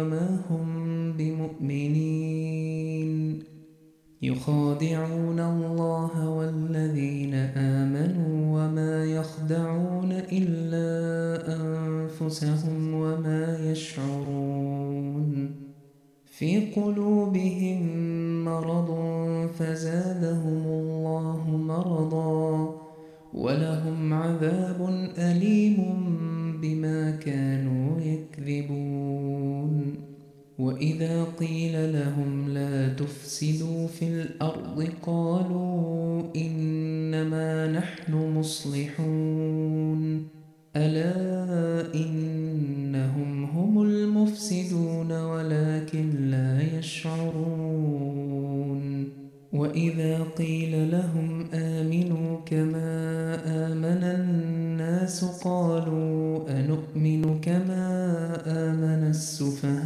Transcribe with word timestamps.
وما 0.00 0.42
هم 0.50 1.12
بمؤمنين. 1.12 2.50
يخادعون 4.22 5.40
الله 5.40 6.28
والذين 6.28 7.34
آمنوا 7.56 8.64
وما 8.64 9.04
يخدعون 9.04 10.12
إلا 10.12 10.88
أنفسهم 11.56 12.94
وما 12.94 13.70
يشعرون. 13.70 15.50
في 16.24 16.60
قلوبهم 16.60 17.80
مرض 18.44 18.90
فزادهم 19.58 20.66
الله 20.66 21.56
مرضا 21.56 22.74
ولهم 23.34 24.14
عذاب 24.14 25.10
أليم 25.18 25.76
بما 26.62 27.10
كانوا 27.10 28.00
يكذبون. 28.00 29.09
وإذا 30.60 31.24
قيل 31.24 31.92
لهم 31.92 32.48
لا 32.48 32.88
تفسدوا 32.88 33.86
في 33.86 34.04
الأرض 34.08 34.88
قالوا 35.02 36.22
إنما 36.36 37.72
نحن 37.72 38.14
مصلحون 38.38 40.00
ألا 40.76 41.94
إنهم 41.94 43.44
هم 43.44 43.82
المفسدون 43.82 45.12
ولكن 45.12 46.30
لا 46.30 46.78
يشعرون 46.78 48.40
وإذا 49.52 50.22
قيل 50.38 50.90
لهم 50.90 51.46
آمنوا 51.54 52.40
كما 52.46 53.34
آمن 53.46 54.04
الناس 54.04 55.24
قالوا 55.24 56.50
أنؤمن 56.50 57.40
كما 57.40 57.86
آمن 58.46 59.10
السفهاء 59.10 59.79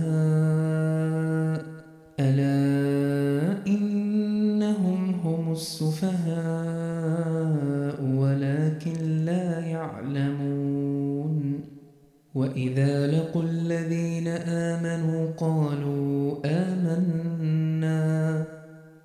وإذا 12.55 13.07
لقوا 13.07 13.43
الذين 13.43 14.29
آمنوا 14.29 15.31
قالوا 15.37 16.37
آمنا 16.45 18.45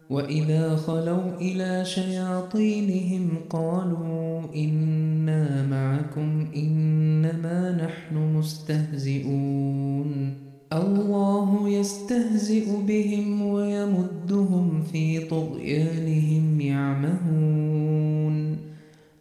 وإذا 0.09 0.75
خلوا 0.75 1.37
إلى 1.41 1.85
شياطينهم 1.85 3.29
قالوا 3.49 4.41
إنا 4.55 5.67
معكم 5.67 6.47
إنما 6.55 7.85
نحن 7.85 8.37
مستهزئون 8.37 10.33
الله 10.73 11.69
يستهزئ 11.69 12.65
بهم 12.87 13.41
ويمدهم 13.41 14.81
في 14.81 15.19
طغيانهم 15.19 16.61
يعمهون 16.61 18.57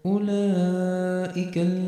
أولئك 0.07 1.59
الذين 1.59 1.88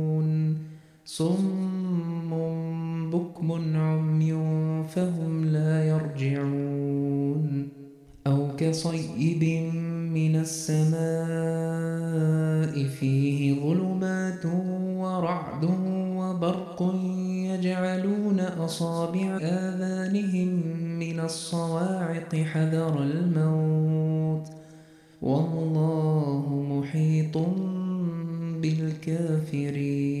صم 1.17 2.29
بكم 3.09 3.77
عمي 3.77 4.33
فهم 4.87 5.45
لا 5.45 5.85
يرجعون 5.85 7.67
أو 8.27 8.55
كصيب 8.57 9.43
من 10.13 10.35
السماء 10.35 10.93
فيه 12.87 13.61
ظلمات 13.61 14.45
ورعد 14.97 15.63
وبرق 16.17 16.95
يجعلون 17.25 18.39
أصابع 18.39 19.37
آذانهم 19.41 20.49
من 20.99 21.19
الصواعق 21.19 22.35
حذر 22.35 23.03
الموت 23.03 24.47
والله 25.21 26.65
محيط 26.69 27.37
بالكافرين 28.61 30.20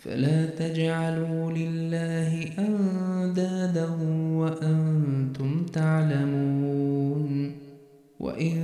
فلا 0.00 0.46
تجعلوا 0.46 1.52
لله 1.52 2.44
أندادا 2.58 3.88
وأنتم 4.40 5.66
تعلمون 5.66 7.52
وإن 8.20 8.56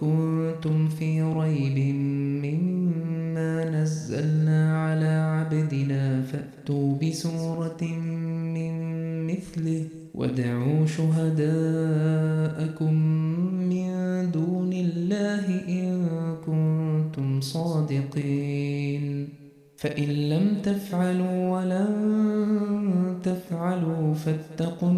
كنتم 0.00 0.88
في 0.88 1.22
ريب 1.22 1.94
مما 2.44 3.70
نزلنا 3.70 4.84
على 4.84 5.06
عبدنا 5.06 6.22
فأتوا 6.22 6.98
بسورة 7.02 7.84
من 8.54 8.74
مثله 9.26 9.84
وادعوا 10.14 10.86
شهداءكم 10.86 12.28
فإن 19.78 20.04
لم 20.04 20.62
تفعلوا 20.62 21.48
ولن 21.54 23.18
تفعلوا 23.24 24.14
فاتقوا 24.14 24.90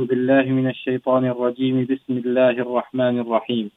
بعد 0.00 0.08
فأعوذ 0.08 0.08
بالله 0.08 0.44
من 0.52 0.68
الشيطان 0.68 1.24
الرجيم. 1.24 1.84
بسم 1.84 2.18
الله 2.24 2.50
الرحمن 2.50 3.20
الرحيم. 3.20 3.70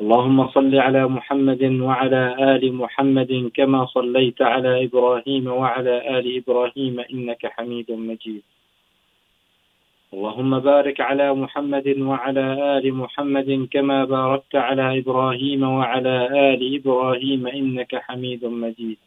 اللهم 0.00 0.48
صل 0.48 0.74
على 0.74 1.08
محمد 1.08 1.62
وعلى 1.80 2.22
آل 2.56 2.74
محمد 2.74 3.50
كما 3.54 3.86
صليت 3.86 4.42
على 4.42 4.84
إبراهيم 4.84 5.46
وعلى 5.46 6.18
آل 6.18 6.36
إبراهيم 6.36 7.00
إنك 7.00 7.46
حميد 7.46 7.92
مجيد. 7.92 8.42
اللهم 10.14 10.58
بارك 10.58 11.00
على 11.00 11.34
محمد 11.34 11.88
وعلى 11.98 12.46
آل 12.78 12.94
محمد 12.94 13.68
كما 13.70 14.04
باركت 14.04 14.56
على 14.56 14.98
إبراهيم 14.98 15.62
وعلى 15.62 16.16
آل 16.52 16.60
إبراهيم 16.74 17.46
إنك 17.46 17.96
حميد 17.96 18.44
مجيد. 18.44 18.98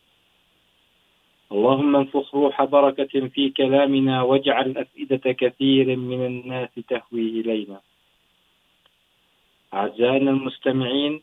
اللهم 1.52 1.96
انفخ 1.96 2.36
روح 2.36 2.64
بركة 2.64 3.28
في 3.28 3.50
كلامنا 3.50 4.22
واجعل 4.22 4.78
أفئدة 4.78 5.32
كثير 5.32 5.96
من 5.96 6.26
الناس 6.26 6.70
تهوي 6.90 7.28
إلينا. 7.40 7.80
أعزائنا 9.74 10.32
المستمعين، 10.32 11.22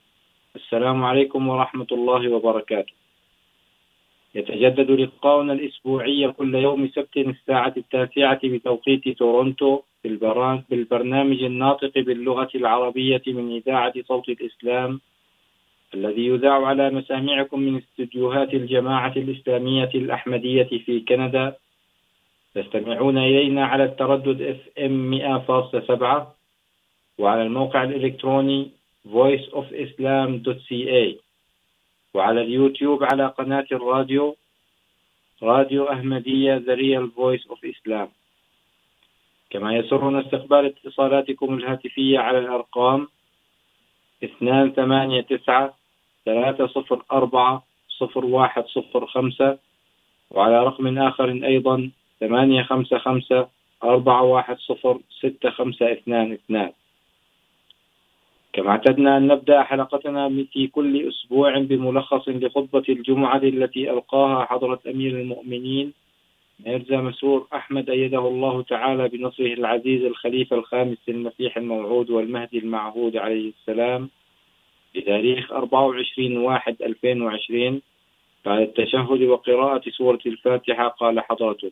السلام 0.57 1.05
عليكم 1.05 1.49
ورحمة 1.49 1.87
الله 1.93 2.29
وبركاته. 2.35 2.93
يتجدد 4.35 4.91
لقاؤنا 4.91 5.53
الأسبوعي 5.53 6.33
كل 6.33 6.55
يوم 6.55 6.89
سبت 6.89 7.17
الساعة 7.17 7.75
التاسعة 7.77 8.41
بتوقيت 8.45 9.09
تورونتو 9.09 9.81
بالبرنامج 10.71 11.43
الناطق 11.43 11.99
باللغة 11.99 12.51
العربية 12.55 13.23
من 13.27 13.57
إذاعة 13.57 13.95
صوت 14.09 14.29
الإسلام 14.29 15.01
الذي 15.95 16.27
يذاع 16.27 16.67
على 16.67 16.91
مسامعكم 16.91 17.61
من 17.61 17.77
استديوهات 17.83 18.55
الجماعة 18.55 19.13
الإسلامية 19.17 19.91
الأحمدية 19.95 20.79
في 20.79 21.01
كندا. 21.01 21.57
تستمعون 22.55 23.19
إلينا 23.19 23.67
على 23.67 23.85
التردد 23.85 24.57
FM 24.57 24.91
100.7 24.91 26.27
وعلى 27.19 27.43
الموقع 27.43 27.85
الإلكتروني 27.85 28.71
voiceofislam.ca 29.07 31.15
وعلى 32.15 32.41
اليوتيوب 32.41 33.05
على 33.05 33.27
قناة 33.27 33.67
الراديو 33.73 34.37
radio 35.43 35.93
أحمدية 35.93 36.59
The 36.59 36.77
Real 36.77 37.09
Voice 37.17 37.47
of 37.51 37.59
Islam. 37.65 38.09
كما 39.51 39.77
يسرنا 39.77 40.21
استقبال 40.21 40.67
اتصالاتكم 40.67 41.55
الهاتفية 41.55 42.19
على 42.19 42.39
الأرقام 42.39 43.09
اثنان 44.25 44.73
ثمانية 44.73 45.21
تسعة 45.21 45.78
ثلاثة 46.29 46.67
صفر 46.67 47.03
أربعة 47.13 47.63
صفر 47.89 48.25
واحد 48.25 48.65
صفر 48.67 49.07
خمسة 49.07 49.59
وعلى 50.31 50.65
رقم 50.65 50.99
آخر 50.99 51.31
أيضا 51.31 51.91
ثمانية 52.21 52.63
خمسة 52.63 52.99
خمسة 52.99 53.49
أربعة 53.85 54.23
واحد 54.23 54.59
صفر 54.59 54.99
ستة 55.19 55.51
خمسة 55.51 55.93
اثنان 55.93 56.33
اثنان. 56.33 56.73
كما 58.53 58.71
اعتدنا 58.71 59.17
أن 59.17 59.27
نبدأ 59.27 59.63
حلقتنا 59.63 60.45
في 60.53 60.67
كل 60.67 61.09
أسبوع 61.09 61.59
بملخص 61.59 62.29
لخطبة 62.29 62.85
الجمعة 62.89 63.37
التي 63.37 63.91
ألقاها 63.91 64.45
حضرة 64.45 64.81
أمير 64.87 65.21
المؤمنين 65.21 65.93
ميرزا 66.67 66.97
مسرور 66.97 67.47
أحمد 67.55 67.91
أيده 67.91 68.29
الله 68.29 68.63
تعالى 68.63 69.09
بنصره 69.09 69.53
العزيز 69.53 70.05
الخليفة 70.05 70.57
الخامس 70.57 70.99
المسيح 71.09 71.57
الموعود 71.57 72.11
والمهدي 72.11 72.59
المعهود 72.59 73.17
عليه 73.17 73.53
السلام. 73.61 74.11
بتاريخ 74.99 75.53
24 75.53 76.37
واحد 76.37 76.77
2020 76.83 77.83
بعد 78.45 78.61
التشهد 78.61 79.23
وقراءة 79.23 79.91
سورة 79.91 80.19
الفاتحة، 80.27 80.89
قال 80.89 81.21
حضرته 81.21 81.71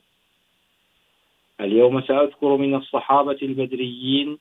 اليوم 1.61 2.01
سأذكر 2.01 2.57
من 2.57 2.75
الصحابة 2.75 3.39
البدريين 3.43 4.39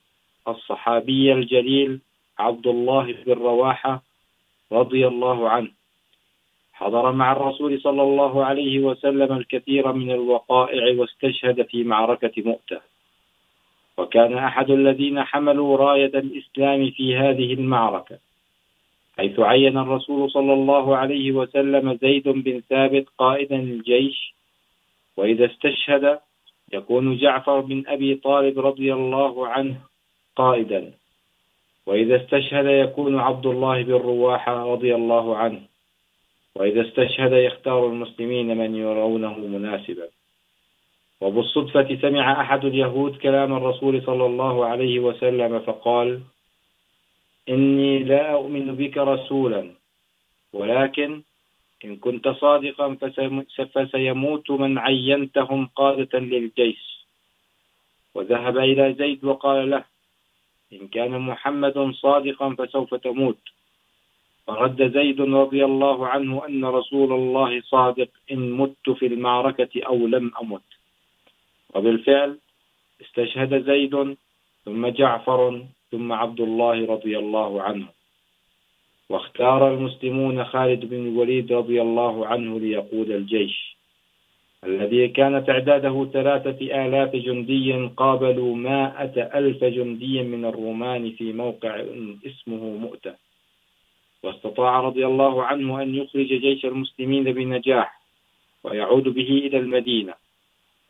الصحابي 0.47 1.33
الجليل 1.33 1.99
عبد 2.39 2.67
الله 2.67 3.13
بن 3.13 3.33
رواحة 3.33 4.03
رضي 4.71 5.07
الله 5.07 5.49
عنه. 5.49 5.71
حضر 6.73 7.11
مع 7.11 7.31
الرسول 7.31 7.81
صلى 7.81 8.01
الله 8.01 8.45
عليه 8.45 8.79
وسلم 8.79 9.37
الكثير 9.37 9.93
من 9.93 10.11
الوقائع 10.11 10.99
واستشهد 10.99 11.67
في 11.67 11.83
معركة 11.83 12.33
مؤتة. 12.37 12.79
وكان 13.97 14.37
أحد 14.37 14.69
الذين 14.71 15.23
حملوا 15.23 15.77
راية 15.77 16.13
الإسلام 16.19 16.91
في 16.91 17.15
هذه 17.15 17.53
المعركة. 17.53 18.17
حيث 19.17 19.39
عين 19.39 19.77
الرسول 19.77 20.31
صلى 20.31 20.53
الله 20.53 20.97
عليه 20.97 21.31
وسلم 21.31 21.97
زيد 22.01 22.27
بن 22.27 22.61
ثابت 22.69 23.05
قائدا 23.17 23.55
الجيش، 23.55 24.33
وإذا 25.17 25.45
استشهد 25.45 26.19
يكون 26.73 27.17
جعفر 27.17 27.59
بن 27.59 27.83
أبي 27.87 28.15
طالب 28.15 28.59
رضي 28.59 28.93
الله 28.93 29.47
عنه 29.47 29.75
قائدا، 30.35 30.93
وإذا 31.85 32.15
استشهد 32.15 32.65
يكون 32.65 33.19
عبد 33.19 33.45
الله 33.45 33.83
بن 33.83 33.93
رواحة 33.93 34.73
رضي 34.73 34.95
الله 34.95 35.37
عنه، 35.37 35.61
وإذا 36.55 36.81
استشهد 36.87 37.31
يختار 37.31 37.87
المسلمين 37.87 38.57
من 38.57 38.75
يرونه 38.75 39.37
مناسبا. 39.39 40.07
وبالصدفة 41.21 41.97
سمع 42.01 42.41
أحد 42.41 42.65
اليهود 42.65 43.17
كلام 43.17 43.53
الرسول 43.53 44.01
صلى 44.01 44.25
الله 44.25 44.65
عليه 44.65 44.99
وسلم 44.99 45.59
فقال 45.59 46.21
إني 47.49 48.03
لا 48.03 48.33
أؤمن 48.33 48.75
بك 48.75 48.97
رسولا، 48.97 49.71
ولكن 50.53 51.21
إن 51.85 51.95
كنت 51.95 52.27
صادقا 52.27 52.97
فسيموت 53.73 54.51
من 54.51 54.77
عينتهم 54.77 55.65
قادة 55.75 56.19
للجيش. 56.19 57.05
وذهب 58.15 58.57
إلى 58.57 58.93
زيد 58.93 59.25
وقال 59.25 59.69
له، 59.69 59.83
إن 60.73 60.87
كان 60.87 61.19
محمد 61.21 61.91
صادقا 61.91 62.55
فسوف 62.55 62.95
تموت. 62.95 63.37
فرد 64.47 64.93
زيد 64.93 65.21
رضي 65.21 65.65
الله 65.65 66.07
عنه 66.07 66.47
أن 66.47 66.65
رسول 66.65 67.13
الله 67.13 67.61
صادق، 67.61 68.09
إن 68.31 68.51
مت 68.51 68.89
في 68.89 69.05
المعركة 69.05 69.83
أو 69.83 70.07
لم 70.07 70.31
أمت. 70.41 70.61
وبالفعل 71.73 72.39
استشهد 73.01 73.65
زيد، 73.65 74.17
ثم 74.65 74.87
جعفر 74.87 75.65
ثم 75.91 76.11
عبد 76.11 76.41
الله 76.41 76.85
رضي 76.85 77.17
الله 77.17 77.61
عنه. 77.61 77.87
واختار 79.09 79.73
المسلمون 79.73 80.43
خالد 80.43 80.85
بن 80.85 81.07
الوليد 81.07 81.53
رضي 81.53 81.81
الله 81.81 82.27
عنه 82.27 82.59
ليقود 82.59 83.09
الجيش. 83.11 83.75
الذي 84.63 85.07
كان 85.07 85.45
تعداده 85.45 86.09
ثلاثة 86.13 86.85
آلاف 86.85 87.15
جندي 87.15 87.73
قابلوا 87.97 88.55
مائة 88.55 89.15
ألف 89.39 89.63
جندي 89.63 90.23
من 90.23 90.45
الرومان 90.45 91.11
في 91.11 91.33
موقع 91.33 91.85
اسمه 92.25 92.63
مؤتة. 92.77 93.13
واستطاع 94.23 94.79
رضي 94.79 95.05
الله 95.05 95.43
عنه 95.43 95.81
أن 95.81 95.95
يخرج 95.95 96.27
جيش 96.27 96.65
المسلمين 96.65 97.23
بنجاح 97.23 98.01
ويعود 98.63 99.03
به 99.03 99.29
إلى 99.45 99.57
المدينة. 99.57 100.13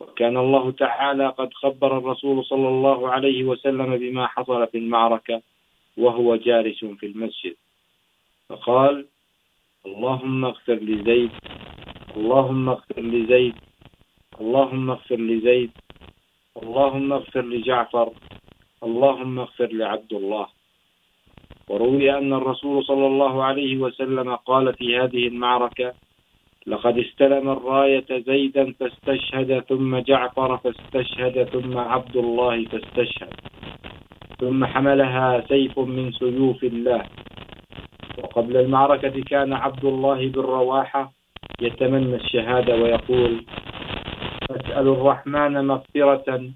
وكان 0.00 0.36
الله 0.36 0.70
تعالى 0.70 1.28
قد 1.28 1.54
خبر 1.54 1.98
الرسول 1.98 2.44
صلى 2.44 2.68
الله 2.68 3.10
عليه 3.10 3.44
وسلم 3.44 3.96
بما 3.96 4.26
حصل 4.26 4.66
في 4.66 4.78
المعركة 4.78 5.42
وهو 5.96 6.36
جالس 6.36 6.84
في 6.84 7.06
المسجد. 7.06 7.56
فقال، 8.48 9.06
اللهم 9.86 10.44
اغفر 10.44 10.74
لزيد 10.74 11.30
اللهم 12.16 12.68
اغفر 12.68 13.00
لزيد 13.00 13.54
اللهم 14.40 14.90
اغفر 14.90 15.16
لزيد 15.16 15.70
اللهم 16.62 17.12
اغفر 17.12 17.44
لجعفر 17.44 18.12
اللهم 18.82 19.38
اغفر 19.38 19.68
لعبد 19.72 20.12
الله. 20.12 20.46
وروي 21.68 22.18
أن 22.18 22.32
الرسول 22.32 22.84
صلى 22.84 23.06
الله 23.06 23.44
عليه 23.44 23.76
وسلم 23.76 24.34
قال 24.34 24.74
في 24.74 24.98
هذه 24.98 25.28
المعركة 25.28 25.94
لقد 26.66 26.98
استلم 26.98 27.50
الراية 27.50 28.06
زيدا 28.10 28.72
فاستشهد، 28.80 29.60
ثم 29.68 29.98
جعفر 29.98 30.56
فاستشهد، 30.56 31.44
ثم 31.44 31.78
عبد 31.78 32.16
الله 32.16 32.64
فاستشهد. 32.64 33.34
ثم 34.40 34.64
حملها 34.64 35.46
سيف 35.48 35.78
من 35.78 36.12
سيوف 36.12 36.64
الله. 36.64 37.02
وقبل 38.18 38.56
المعركة 38.56 39.22
كان 39.22 39.52
عبد 39.52 39.84
الله 39.84 40.28
بن 40.28 40.40
رواحة 40.40 41.12
يتمنى 41.60 42.16
الشهادة 42.16 42.76
ويقول 42.76 43.44
أسأل 44.50 44.88
الرحمن 44.88 45.66
مغفرة 45.66 46.50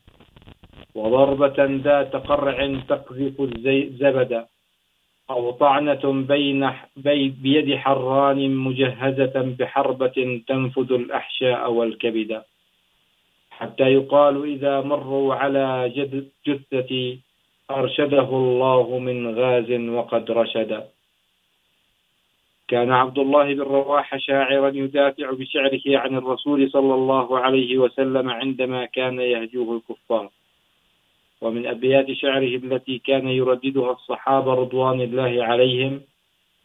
وضربة 0.95 1.59
ذات 1.59 2.17
قرع 2.17 2.79
تقذف 2.89 3.41
الزبد. 3.41 4.47
أو 5.31 5.51
طعنة 5.51 6.05
بين 6.29 6.71
بيد 7.43 7.77
حران 7.77 8.55
مجهزة 8.57 9.37
بحربة 9.59 10.43
تنفذ 10.49 10.93
الأحشاء 10.93 11.73
والكبد. 11.73 12.43
حتى 13.51 13.83
يقال 13.83 14.45
إذا 14.45 14.81
مروا 14.81 15.35
على 15.35 15.93
جثتي 16.47 17.19
أرشده 17.71 18.29
الله 18.29 18.99
من 18.99 19.35
غاز 19.39 19.71
وقد 19.71 20.31
رشد. 20.31 20.73
كان 22.69 22.93
عبد 22.93 23.19
الله 23.19 23.55
بن 23.55 23.61
رواحة 23.61 24.19
شاعرا 24.19 24.69
يدافع 24.69 25.31
بشعره 25.31 25.87
عن 25.87 26.17
الرسول 26.17 26.71
صلى 26.71 26.95
الله 26.95 27.39
عليه 27.39 27.79
وسلم 27.79 28.31
عندما 28.31 28.85
كان 28.85 29.21
يهجوه 29.21 29.77
الكفار. 29.77 30.31
ومن 31.41 31.67
أبيات 31.67 32.13
شعره 32.13 32.57
التي 32.57 32.99
كان 32.99 33.29
يرددها 33.29 33.93
الصحابة 33.93 34.55
رضوان 34.55 35.01
الله 35.01 35.45
عليهم، 35.45 36.01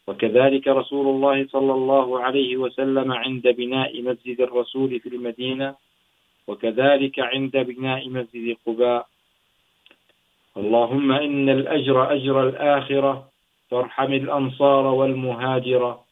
وكذلك 0.06 0.68
رسول 0.68 1.06
الله 1.06 1.46
صلى 1.46 1.72
الله 1.72 2.20
عليه 2.20 2.56
وسلم 2.56 3.12
عند 3.12 3.48
بناء 3.48 4.02
مسجد 4.02 4.40
الرسول 4.40 5.00
في 5.00 5.08
المدينة، 5.08 5.74
وكذلك 6.46 7.18
عند 7.18 7.56
بناء 7.56 8.08
مسجد 8.08 8.56
قباء. 8.66 9.06
اللهم 10.56 11.12
إن 11.12 11.48
الأجر 11.48 12.12
أجر 12.12 12.48
الآخرة، 12.48 13.28
فارحم 13.70 14.12
الأنصار 14.12 14.86
والمهاجرة. 14.86 16.04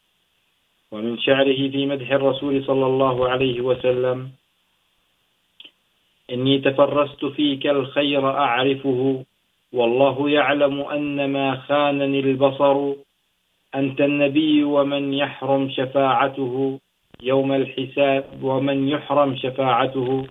ومن 0.93 1.19
شعره 1.19 1.61
في 1.71 1.87
مدح 1.87 2.11
الرسول 2.11 2.65
صلى 2.65 2.87
الله 2.87 3.29
عليه 3.29 3.61
وسلم 3.61 4.31
إني 6.31 6.59
تفرست 6.59 7.25
فيك 7.25 7.67
الخير 7.67 8.31
أعرفه 8.31 9.25
والله 9.73 10.31
يعلم 10.31 10.81
أن 10.81 11.33
ما 11.33 11.57
خانني 11.57 12.21
البصر 12.21 12.93
أنت 13.75 14.01
النبي 14.01 14.65
ومن 14.65 15.15
يحرم 15.15 15.71
شفاعته 15.71 16.79
يوم 17.23 17.53
الحساب 17.53 18.25
ومن 18.43 18.89
يحرم 18.89 19.37
شفاعته 19.37 20.27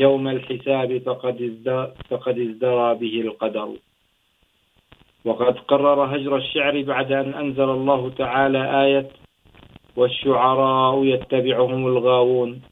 يوم 0.00 0.28
الحساب 0.28 0.98
فقد 0.98 1.42
ازدرى, 1.42 1.92
فقد 2.10 2.38
ازدرى 2.38 2.94
به 2.94 3.20
القدر. 3.20 3.68
وقد 5.24 5.58
قرر 5.58 6.16
هجر 6.16 6.36
الشعر 6.36 6.82
بعد 6.82 7.12
أن 7.12 7.34
أنزل 7.34 7.70
الله 7.70 8.10
تعالى 8.10 8.84
آية 8.84 9.08
والشعراء 9.96 11.04
يتبعهم 11.04 11.86
الغاوون. 11.86 12.62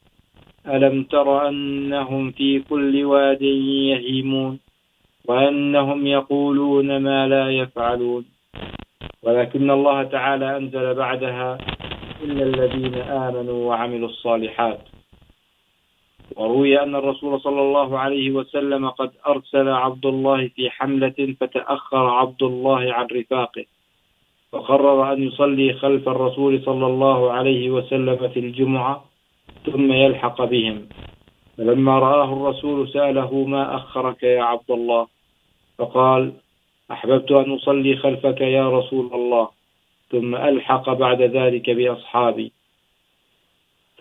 ألم 0.69 1.03
تر 1.03 1.47
أنهم 1.47 2.31
في 2.31 2.59
كل 2.59 3.05
واد 3.05 3.41
يهيمون 3.41 4.59
وأنهم 5.25 6.07
يقولون 6.07 6.97
ما 6.97 7.27
لا 7.27 7.49
يفعلون 7.49 8.25
ولكن 9.23 9.71
الله 9.71 10.03
تعالى 10.03 10.57
أنزل 10.57 10.93
بعدها 10.93 11.57
إلا 12.23 12.43
الذين 12.43 12.95
آمنوا 12.95 13.67
وعملوا 13.69 14.09
الصالحات 14.09 14.79
وروي 16.35 16.83
أن 16.83 16.95
الرسول 16.95 17.41
صلى 17.41 17.61
الله 17.61 17.99
عليه 17.99 18.31
وسلم 18.31 18.89
قد 18.89 19.11
أرسل 19.27 19.69
عبد 19.69 20.05
الله 20.05 20.47
في 20.47 20.69
حملة 20.69 21.35
فتأخر 21.39 22.09
عبد 22.09 22.43
الله 22.43 22.93
عن 22.93 23.07
رفاقه 23.11 23.65
فقرر 24.51 25.13
أن 25.13 25.23
يصلي 25.23 25.73
خلف 25.73 26.09
الرسول 26.09 26.61
صلى 26.65 26.85
الله 26.85 27.31
عليه 27.31 27.69
وسلم 27.69 28.29
في 28.29 28.39
الجمعة 28.39 29.08
ثم 29.71 29.91
يلحق 29.91 30.43
بهم. 30.43 30.89
فلما 31.57 31.99
رآه 31.99 32.33
الرسول 32.33 32.89
سأله 32.89 33.43
ما 33.45 33.75
أخرك 33.75 34.23
يا 34.23 34.43
عبد 34.43 34.71
الله؟ 34.71 35.07
فقال، 35.77 36.33
أحببت 36.91 37.31
أن 37.31 37.53
أصلي 37.53 37.95
خلفك 37.95 38.41
يا 38.41 38.69
رسول 38.69 39.13
الله، 39.13 39.49
ثم 40.11 40.35
ألحق 40.35 40.89
بعد 40.93 41.21
ذلك 41.21 41.69
بأصحابي. 41.69 42.51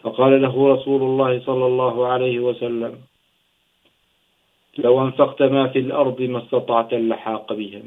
فقال 0.02 0.42
له 0.42 0.74
رسول 0.74 1.02
الله 1.02 1.40
صلى 1.40 1.66
الله 1.66 2.06
عليه 2.06 2.38
وسلم، 2.38 2.94
لو 4.78 5.02
أنفقت 5.02 5.42
ما 5.42 5.68
في 5.68 5.78
الأرض 5.78 6.22
ما 6.22 6.38
استطعت 6.38 6.92
اللحاق 6.92 7.52
بهم. 7.52 7.82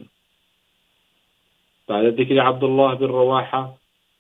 بعد 1.90 2.06
ذكر 2.06 2.40
عبد 2.40 2.64
الله 2.64 2.94
بن 2.94 3.06
رواحة 3.06 3.74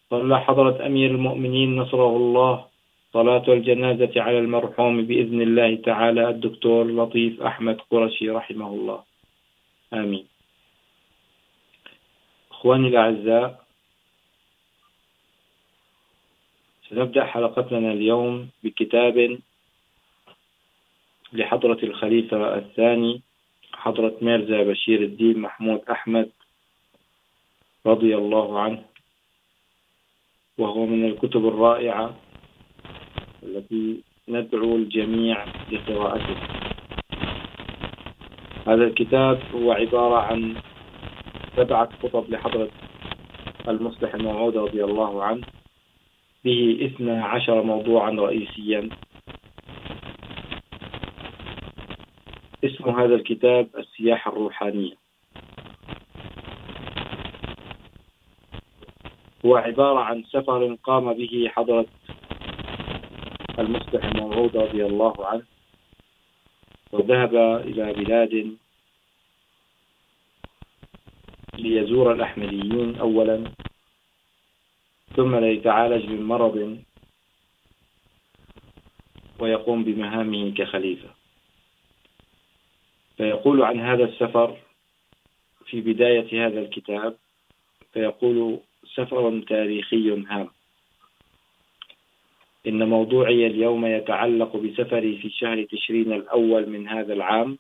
صلى 0.09 0.39
حضرة 0.39 0.85
أمير 0.85 1.11
المؤمنين 1.11 1.75
نصره 1.75 2.15
الله 2.15 2.70
صلاة 3.13 3.43
الجنازة 3.47 4.21
على 4.21 4.39
المرحوم 4.39 5.01
بإذن 5.05 5.41
الله 5.41 5.75
تعالى، 5.75 6.29
الدكتور 6.29 6.87
لطيف 6.87 7.41
أحمد 7.41 7.81
قرشي 7.91 8.29
رحمه 8.29 8.67
الله. 8.67 9.03
آمين. 9.93 10.27
أخواني 12.51 12.87
الأعزاء، 12.87 13.65
سنبدأ 16.89 17.25
حلقتنا 17.25 17.91
اليوم 17.91 18.49
بكتاب 18.63 19.39
لحضرة 21.33 21.79
الخليفة 21.83 22.57
الثاني، 22.57 23.21
حضرة 23.73 24.15
ميرزا 24.21 24.63
بشير 24.63 25.01
الدين 25.01 25.39
محمود 25.39 25.81
أحمد 25.91 26.29
رضي 27.85 28.15
الله 28.15 28.59
عنه، 28.59 28.83
وهو 30.57 30.85
من 30.85 31.05
الكتب 31.05 31.47
الرائعة 31.47 32.15
التي 33.43 34.03
ندعو 34.29 34.75
الجميع 34.75 35.45
لقراءته. 35.71 36.35
هذا 38.67 38.83
الكتاب 38.83 39.39
هو 39.55 39.71
عبارة 39.71 40.17
عن 40.21 40.55
سبعة 41.55 41.89
خطب 42.03 42.29
لحضرة 42.29 42.69
المصلح 43.67 44.15
الموعود 44.15 44.57
رضي 44.57 44.83
الله 44.83 45.23
عنه. 45.23 45.41
به 46.45 46.79
اثنى 46.85 47.11
عشر 47.11 47.63
موضوعا 47.63 48.11
رئيسيا. 48.11 48.89
اسم 52.63 52.89
هذا 52.89 53.15
الكتاب 53.15 53.67
السياحة 53.77 54.31
الروحانية. 54.31 54.93
هو 59.45 59.55
عبارة 59.55 59.99
عن 59.99 60.23
سفر 60.23 60.77
قام 60.83 61.13
به 61.13 61.49
حضرة 61.49 61.85
المصلح 63.61 64.05
الموعود 64.05 64.57
رضي 64.57 64.85
الله 64.85 65.25
عنه، 65.25 65.43
وذهب 66.91 67.35
إلى 67.35 67.93
بلاد 67.93 68.57
ليزور 71.53 72.13
الأحمديين 72.13 72.95
أولا، 72.95 73.43
ثم 75.15 75.35
ليتعالج 75.35 76.05
من 76.05 76.23
مرض 76.23 76.83
ويقوم 79.39 79.83
بمهامه 79.83 80.53
كخليفة. 80.53 81.09
فيقول 83.17 83.63
عن 83.63 83.79
هذا 83.79 84.03
السفر 84.03 84.57
في 85.65 85.81
بداية 85.81 86.47
هذا 86.47 86.59
الكتاب، 86.59 87.17
فيقول 87.93 88.59
سفر 88.95 89.41
تاريخي 89.47 90.25
هام. 90.25 90.49
إن 92.67 92.89
موضوعي 92.89 93.47
اليوم 93.47 93.85
يتعلق 93.85 94.55
بسفري 94.57 95.17
في 95.17 95.29
شهر 95.29 95.63
تشرين 95.63 96.13
الأول 96.13 96.69
من 96.69 96.87
هذا 96.87 97.13
العام. 97.13 97.57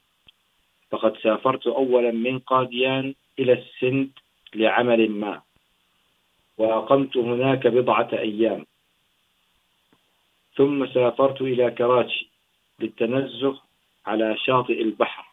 فقد 0.89 1.17
سافرت 1.17 1.67
أولا 1.67 2.11
من 2.11 2.39
قاديان 2.39 3.15
إلى 3.39 3.53
السند 3.53 4.09
لعمل 4.55 5.11
ما، 5.11 5.41
وأقمت 6.57 7.17
هناك 7.17 7.67
بضعة 7.67 8.09
أيام. 8.13 8.65
ثم 10.55 10.87
سافرت 10.87 11.41
إلى 11.41 11.71
كراتشي 11.71 12.29
للتنزه 12.79 13.61
على 14.05 14.37
شاطئ 14.37 14.81
البحر، 14.81 15.25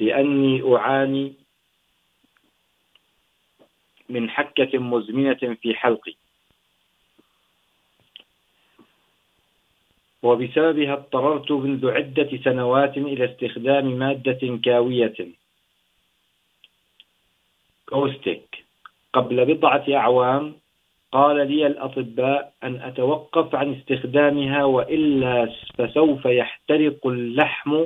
لأني 0.00 0.76
أعاني 0.76 1.34
من 4.08 4.30
حكة 4.30 4.78
مزمنة 4.78 5.56
في 5.62 5.74
حلقي. 5.74 6.14
وبسببها 10.22 10.92
اضطررت 10.92 11.52
منذ 11.52 11.90
عدة 11.90 12.38
سنوات 12.44 12.96
إلى 12.96 13.24
استخدام 13.24 13.86
مادة 13.98 14.58
كاوية. 14.64 15.16
كوستيك 17.86 18.64
قبل 19.12 19.54
بضعة 19.54 19.84
أعوام 19.88 20.54
قال 21.12 21.36
لي 21.36 21.66
الأطباء 21.66 22.52
أن 22.62 22.76
أتوقف 22.76 23.54
عن 23.54 23.74
استخدامها 23.74 24.64
وإلا 24.64 25.52
فسوف 25.78 26.24
يحترق 26.24 27.06
اللحم 27.06 27.84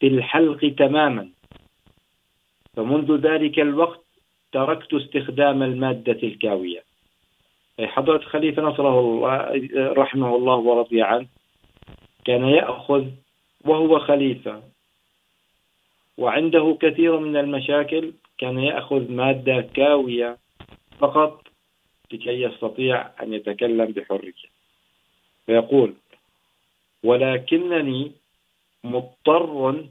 في 0.00 0.06
الحلق 0.06 0.74
تماما. 0.78 1.28
فمنذ 2.76 3.16
ذلك 3.16 3.60
الوقت 3.60 4.04
تركت 4.52 4.94
استخدام 4.94 5.62
المادة 5.62 6.18
الكاوية. 6.22 6.82
حضرة 7.80 8.18
خليفة 8.18 8.62
نصره 8.62 9.00
الله 9.00 9.92
رحمه 9.92 10.36
الله 10.36 10.56
ورضي 10.56 11.02
عنه. 11.02 11.26
كان 12.30 12.44
يأخذ 12.44 13.06
وهو 13.64 13.98
خليفة. 13.98 14.62
وعنده 16.18 16.78
كثير 16.80 17.18
من 17.18 17.36
المشاكل، 17.36 18.12
كان 18.38 18.58
يأخذ 18.58 19.10
مادة 19.12 19.60
كاوية 19.60 20.38
فقط 20.98 21.46
لكي 22.12 22.42
يستطيع 22.42 23.10
أن 23.22 23.34
يتكلم 23.34 23.84
بحرية. 23.84 24.48
فيقول 25.46 25.94
ولكنني 27.02 28.12
مضطر 28.84 29.84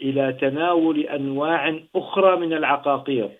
إلى 0.00 0.32
تناول 0.32 1.00
أنواع 1.00 1.80
أخرى 1.96 2.36
من 2.36 2.52
العقاقير، 2.52 3.30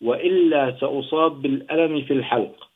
وإلا 0.00 0.76
سأصاب 0.80 1.42
بالألم 1.42 2.04
في 2.04 2.12
الحلق 2.12 2.68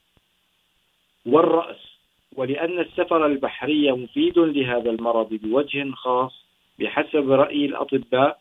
والرأس. 1.26 1.87
ولأن 2.36 2.78
السفر 2.78 3.26
البحري 3.26 3.92
مفيد 3.92 4.38
لهذا 4.38 4.90
المرض 4.90 5.28
بوجه 5.34 5.90
خاص 5.90 6.44
بحسب 6.78 7.30
رأي 7.30 7.64
الأطباء. 7.64 8.38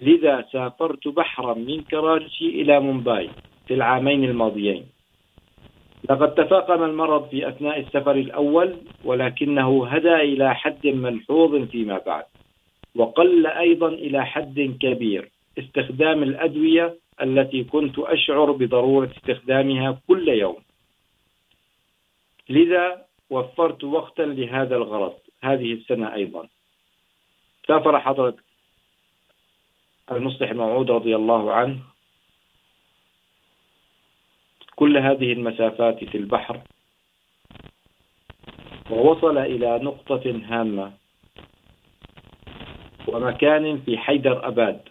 لذا 0.00 0.44
سافرت 0.52 1.08
بحرا 1.08 1.54
من 1.54 1.80
كراتشي 1.82 2.48
إلى 2.48 2.80
مومباي 2.80 3.30
في 3.68 3.74
العامين 3.74 4.24
الماضيين. 4.24 4.84
لقد 6.10 6.34
تفاقم 6.34 6.84
المرض 6.84 7.28
في 7.28 7.48
أثناء 7.48 7.80
السفر 7.80 8.16
الأول، 8.16 8.76
ولكنه 9.04 9.86
هدى 9.86 10.14
إلى 10.14 10.54
حد 10.54 10.86
ملحوظ 10.86 11.68
فيما 11.68 11.98
بعد، 12.06 12.24
وقل 12.96 13.46
أيضا 13.46 13.88
إلى 13.88 14.26
حد 14.26 14.76
كبير، 14.80 15.30
استخدام 15.58 16.22
الأدوية 16.22 16.94
التي 17.22 17.64
كنت 17.64 17.98
أشعر 17.98 18.52
بضرورة 18.52 19.10
استخدامها 19.16 19.98
كل 20.08 20.28
يوم. 20.28 20.56
لذا 22.48 23.06
وفرت 23.30 23.84
وقتا 23.84 24.22
لهذا 24.22 24.76
الغرض. 24.76 25.14
هذه 25.42 25.72
السنة 25.72 26.14
أيضا. 26.14 26.48
سافر 27.68 28.00
حضرة 28.00 28.36
المصلح 30.12 30.50
الموعود 30.50 30.90
رضي 30.90 31.16
الله 31.16 31.52
عنه. 31.52 31.78
كل 34.76 34.96
هذه 34.96 35.32
المسافات 35.32 36.04
في 36.04 36.18
البحر. 36.18 36.60
ووصل 38.90 39.38
إلى 39.38 39.78
نقطة 39.78 40.40
هامة. 40.44 40.92
ومكان 43.08 43.80
في 43.80 43.98
حيدر 43.98 44.48
أباد. 44.48 44.88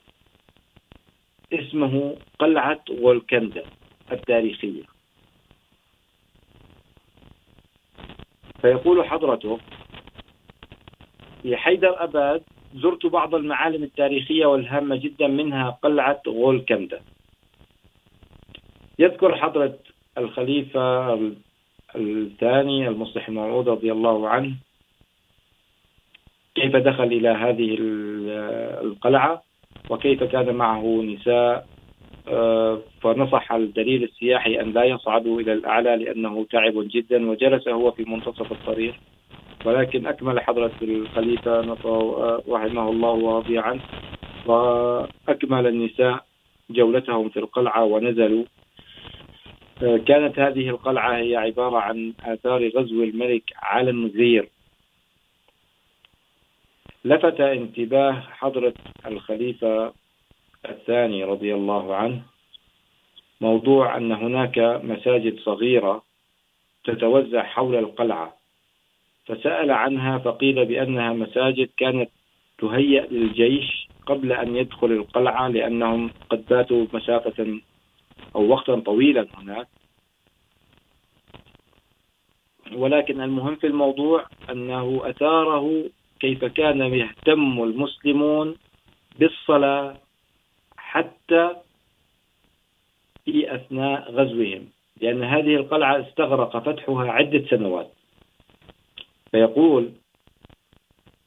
اسمه 1.53 2.17
قلعة 2.39 2.83
غولكندا 2.89 3.63
التاريخية. 4.11 5.00
فيقول 8.61 9.05
حضرته 9.05 9.59
في 11.41 11.57
حيدر 11.57 12.03
أباد، 12.03 12.43
زرت 12.73 13.05
بعض 13.05 13.35
المعالم 13.35 13.83
التاريخية 13.83 14.45
والهامة 14.45 14.95
جدا، 14.95 15.27
منها 15.27 15.69
قلعة 15.69 16.21
غولكندا 16.27 17.01
يذكر 18.99 19.35
حضرة 19.35 19.77
الخليفة 20.17 21.13
الثاني 21.95 22.87
المصلح 22.87 23.27
الموعود 23.27 23.69
رضي 23.69 23.91
الله 23.91 24.29
عنه، 24.29 24.55
كيف 26.55 26.75
دخل 26.75 27.03
إلى 27.03 27.29
هذه 27.29 27.77
القلعة، 28.81 29.43
وكيف 29.89 30.23
كان 30.23 30.55
معه 30.55 31.01
نساء 31.01 31.67
فنصح 33.01 33.51
الدليل 33.51 34.03
السياحي 34.03 34.61
أن 34.61 34.73
لا 34.73 34.83
يصعدوا 34.83 35.41
إلى 35.41 35.53
الأعلى 35.53 35.95
لأنه 35.95 36.45
تعب 36.45 36.73
جدا، 36.75 37.29
وجلس 37.29 37.67
هو 37.67 37.91
في 37.91 38.03
منتصف 38.03 38.51
الطريق. 38.51 38.95
ولكن 39.65 40.07
أكمل 40.07 40.39
حضرة 40.39 40.71
الخليفة 40.81 41.59
رحمه 42.49 42.89
الله 42.89 43.11
ورضي 43.11 43.59
عنه 43.59 43.81
وأكمل 44.45 45.67
النساء 45.67 46.25
جولتهم 46.69 47.29
في 47.29 47.39
القلعة 47.39 47.83
ونزلوا. 47.83 48.43
كانت 49.81 50.39
هذه 50.39 50.69
القلعة 50.69 51.17
هي 51.17 51.35
عبارة 51.35 51.77
عن 51.77 52.13
آثار 52.23 52.67
غزو 52.67 53.03
الملك 53.03 53.43
على 53.55 53.89
النذير 53.89 54.49
لفت 57.05 57.41
انتباه 57.41 58.11
حضرة 58.11 58.73
الخليفة 59.05 59.93
الثاني 60.69 61.23
رضي 61.23 61.53
الله 61.53 61.95
عنه، 61.95 62.21
موضوع 63.41 63.97
أن 63.97 64.11
هناك 64.11 64.59
مساجد 64.83 65.39
صغيرة 65.39 66.03
تتوزع 66.83 67.43
حول 67.43 67.75
القلعة. 67.75 68.33
فسأل 69.25 69.71
عنها 69.71 70.17
فقيل 70.17 70.65
بأنها 70.65 71.13
مساجد 71.13 71.69
كانت 71.77 72.09
تهيأ 72.57 73.07
للجيش 73.11 73.87
قبل 74.05 74.31
أن 74.31 74.55
يدخل 74.55 74.91
القلعة 74.91 75.47
لأنهم 75.47 76.11
قد 76.29 76.45
باتوا 76.49 76.85
مسافة 76.93 77.59
أو 78.35 78.47
وقتا 78.47 78.79
طويلا 78.79 79.27
هناك. 79.37 79.67
ولكن 82.73 83.21
المهم 83.21 83.55
في 83.55 83.67
الموضوع 83.67 84.25
أنه 84.49 85.01
أثاره 85.03 85.89
كيف 86.19 86.45
كان 86.45 86.81
يهتم 86.81 87.63
المسلمون 87.63 88.55
بالصلاة 89.19 89.97
حتى 90.91 91.55
في 93.25 93.55
أثناء 93.55 94.11
غزوهم، 94.11 94.67
لأن 95.01 95.23
هذه 95.23 95.55
القلعة 95.55 96.01
استغرق 96.01 96.57
فتحها 96.57 97.11
عدة 97.11 97.45
سنوات. 97.49 97.91
فيقول، 99.31 99.91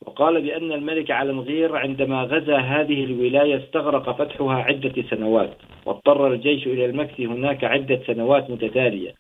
وقال 0.07 0.43
بأن 0.43 0.73
الملك 0.73 1.11
على 1.11 1.31
الغير 1.31 1.77
عندما 1.77 2.23
غزا 2.23 2.59
هذه 2.59 3.05
الولاية 3.05 3.65
استغرق 3.65 4.17
فتحها 4.17 4.55
عدة 4.55 5.03
سنوات، 5.11 5.57
واضطر 5.87 6.33
الجيش 6.33 6.67
إلى 6.67 6.85
المكث 6.85 7.21
هناك 7.21 7.65
عدة 7.65 8.01
سنوات 8.07 8.51
متتالية. 8.51 9.15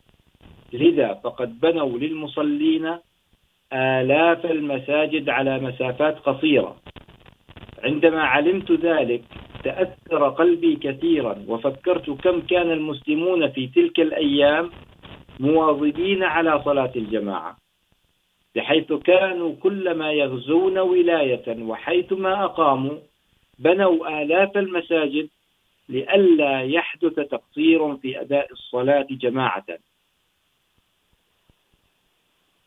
لذا 0.72 1.14
فقد 1.14 1.60
بنوا 1.60 1.98
للمصلين 1.98 2.98
آلاف 3.72 4.46
المساجد 4.46 5.28
على 5.28 5.58
مسافات 5.58 6.18
قصيرة. 6.18 6.76
عندما 7.84 8.22
علمت 8.22 8.72
ذلك 8.72 9.22
تأثر 9.64 10.28
قلبي 10.28 10.76
كثيرا. 10.76 11.44
وفكرت 11.48 12.10
كم 12.10 12.40
كان 12.40 12.70
المسلمون 12.70 13.50
في 13.50 13.66
تلك 13.66 14.00
الأيام 14.00 14.70
مواظبين 15.40 16.22
على 16.22 16.62
صلاة 16.64 16.92
الجماعة. 16.96 17.56
بحيث 18.54 18.92
كانوا 18.92 19.54
كلما 19.62 20.12
يغزون 20.12 20.78
ولاية 20.78 21.62
وحيثما 21.62 22.44
أقاموا 22.44 22.98
بنوا 23.58 24.22
آلاف 24.22 24.56
المساجد 24.56 25.28
لئلا 25.88 26.62
يحدث 26.62 27.14
تقصير 27.14 27.96
في 27.96 28.20
أداء 28.20 28.52
الصلاة 28.52 29.06
جماعة. 29.10 29.66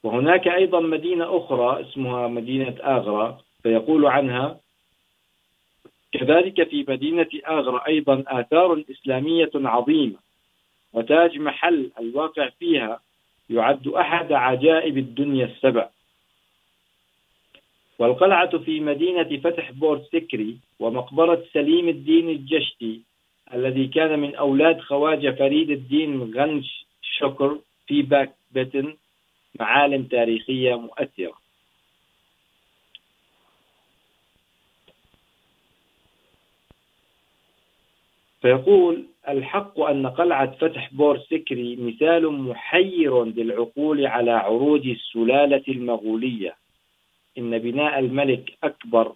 وهناك 0.03 0.47
أيضا 0.47 0.79
مدينة 0.79 1.37
أخرى 1.37 1.81
اسمها 1.81 2.27
مدينة 2.27 2.75
آغرا، 2.83 3.37
فيقول 3.63 4.05
عنها 4.05 4.59
كذلك 6.11 6.69
في 6.69 6.85
مدينة 6.87 7.29
آغرا 7.47 7.87
أيضا 7.87 8.23
آثار 8.27 8.83
إسلامية 8.91 9.51
عظيمة، 9.55 10.17
وتاج 10.93 11.37
محل 11.39 11.91
الواقع 11.99 12.49
فيها 12.49 12.99
يعد 13.49 13.87
أحد 13.87 14.31
عجائب 14.31 14.97
الدنيا 14.97 15.45
السبع. 15.45 15.89
والقلعة 17.99 18.57
في 18.57 18.79
مدينة 18.79 19.37
فتح 19.37 19.71
بورت 19.71 20.05
سكري 20.11 20.57
ومقبرة 20.79 21.43
سليم 21.53 21.89
الدين 21.89 22.29
الجشتي 22.29 23.01
الذي 23.53 23.87
كان 23.87 24.19
من 24.19 24.35
أولاد 24.35 24.79
خواجة 24.79 25.31
فريد 25.31 25.69
الدين 25.69 26.33
غنش 26.33 26.85
شكر 27.01 27.59
في 27.87 28.01
باك 28.01 28.35
بيتن 28.51 28.95
معالم 29.59 30.03
تاريخية 30.03 30.75
مؤثرة. 30.75 31.46
فيقول 38.41 39.05
الحق 39.27 39.79
أن 39.79 40.07
قلعة 40.07 40.51
فتح 40.51 40.93
بور 40.93 41.19
سكري 41.19 41.75
مثال 41.75 42.31
محير 42.31 43.23
للعقول 43.25 44.05
على 44.05 44.31
عروج 44.31 44.87
السلالة 44.87 45.63
المغولية. 45.67 46.55
إن 47.37 47.57
بناء 47.57 47.99
الملك 47.99 48.57
أكبر، 48.63 49.11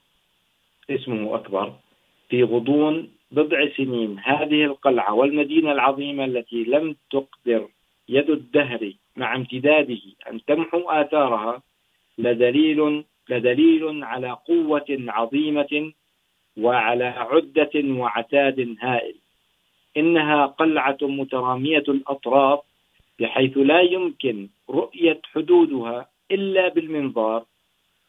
اسمه 0.90 1.36
أكبر، 1.36 1.74
في 2.30 2.44
غضون 2.44 3.10
بضع 3.32 3.70
سنين. 3.78 4.20
هذه 4.24 4.64
القلعة 4.64 5.14
والمدينة 5.14 5.72
العظيمة 5.72 6.26
التي 6.26 6.64
لم 6.64 6.96
تقدر 7.12 7.68
يد 8.10 8.30
الدهر 8.30 8.94
مع 9.16 9.36
امتداده 9.36 10.02
أن 10.30 10.46
تمحو 10.46 10.90
آثارها، 10.90 11.62
لدليل 12.18 13.04
لدليل 13.30 14.04
على 14.04 14.32
قوة 14.32 14.86
عظيمة 14.90 15.94
وعلى 16.58 17.06
عدة 17.06 17.72
وعتاد 17.76 18.76
هائل. 18.82 19.16
إنها 19.98 20.46
قلعة 20.46 20.98
مترامية 21.02 21.84
الأطراف، 21.88 22.60
بحيث 23.20 23.58
لا 23.58 23.82
يمكن 23.82 24.48
رؤية 24.70 25.22
حدودها 25.34 26.10
إلا 26.32 26.68
بالمنظار، 26.68 27.46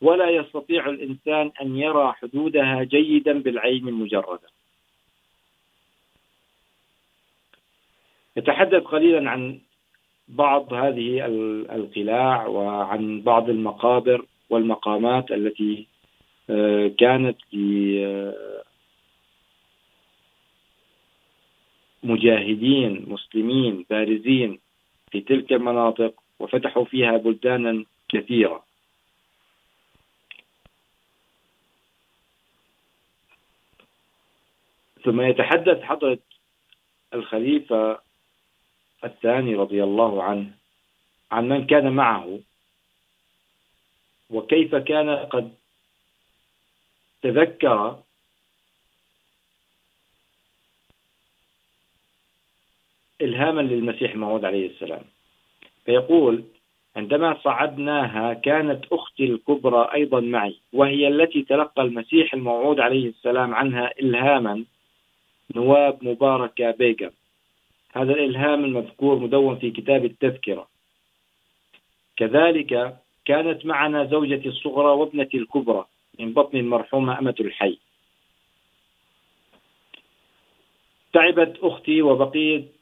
ولا 0.00 0.30
يستطيع 0.30 0.88
الإنسان 0.88 1.50
أن 1.62 1.76
يرى 1.76 2.12
حدودها 2.12 2.82
جيدا 2.82 3.38
بالعين 3.38 3.88
المجردة. 3.88 4.48
يتحدث 8.36 8.82
قليلا 8.82 9.30
عن 9.30 9.60
بعض 10.28 10.72
هذه 10.72 11.26
القلاع 11.76 12.46
وعن 12.46 13.20
بعض 13.20 13.50
المقابر 13.50 14.24
والمقامات 14.50 15.30
التي 15.30 15.86
كانت 16.98 17.38
مجاهدين، 22.02 23.04
مسلمين 23.08 23.86
بارزين 23.90 24.58
في 25.10 25.20
تلك 25.20 25.52
المناطق 25.52 26.22
وفتحوا 26.38 26.84
فيها 26.84 27.16
بلدانا 27.16 27.84
كثيرة. 28.08 28.64
ثم 35.04 35.20
يتحدث 35.20 35.82
حضرة 35.82 36.18
الخليفة 37.14 38.00
الثاني 39.04 39.54
رضي 39.54 39.84
الله 39.84 40.22
عنه 40.22 40.50
عن 41.30 41.48
من 41.48 41.66
كان 41.66 41.92
معه، 41.92 42.40
وكيف 44.30 44.74
كان 44.74 45.10
قد 45.10 45.54
تذكر 47.22 47.98
إلهاما 53.20 53.60
للمسيح 53.60 54.12
الموعود 54.12 54.44
عليه 54.44 54.70
السلام. 54.70 55.02
فيقول، 55.84 56.44
عندما 56.96 57.40
صعدناها 57.44 58.34
كانت 58.34 58.84
أختي 58.92 59.24
الكبرى 59.24 59.88
أيضا 59.94 60.20
معي، 60.20 60.60
وهي 60.72 61.08
التي 61.08 61.42
تلقى 61.42 61.82
المسيح 61.82 62.34
الموعود 62.34 62.80
عليه 62.80 63.08
السلام 63.08 63.54
عنها 63.54 63.90
إلهاما، 64.00 64.64
نواب 65.54 66.04
مباركة 66.04 66.70
بيغم 66.70 67.10
هذا 67.92 68.12
الإلهام 68.12 68.64
المذكور 68.64 69.18
مدون 69.18 69.58
في 69.58 69.70
كتاب 69.70 70.04
التذكرة. 70.04 70.68
كذلك 72.16 72.96
كانت 73.24 73.66
معنا 73.66 74.04
زوجتي 74.04 74.48
الصغرى 74.48 74.88
وابنتي 74.88 75.36
الكبرى. 75.36 75.86
من 76.18 76.32
بطن 76.32 76.58
المرحومة 76.58 77.18
أمة 77.18 77.34
الحي. 77.40 77.78
تعبت 81.12 81.58
أختي 81.62 82.02
وبقيت 82.02 82.72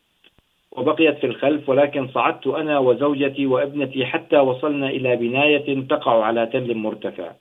وبقيت 0.72 1.18
في 1.18 1.26
الخلف، 1.26 1.68
ولكن 1.68 2.08
صعدت 2.08 2.46
أنا 2.46 2.78
وزوجتي 2.78 3.46
وابنتي 3.46 4.06
حتى 4.06 4.38
وصلنا 4.38 4.88
إلى 4.88 5.16
بناية 5.16 5.86
تقع 5.86 6.24
على 6.24 6.46
تل 6.46 6.74
مرتفع. 6.74 7.32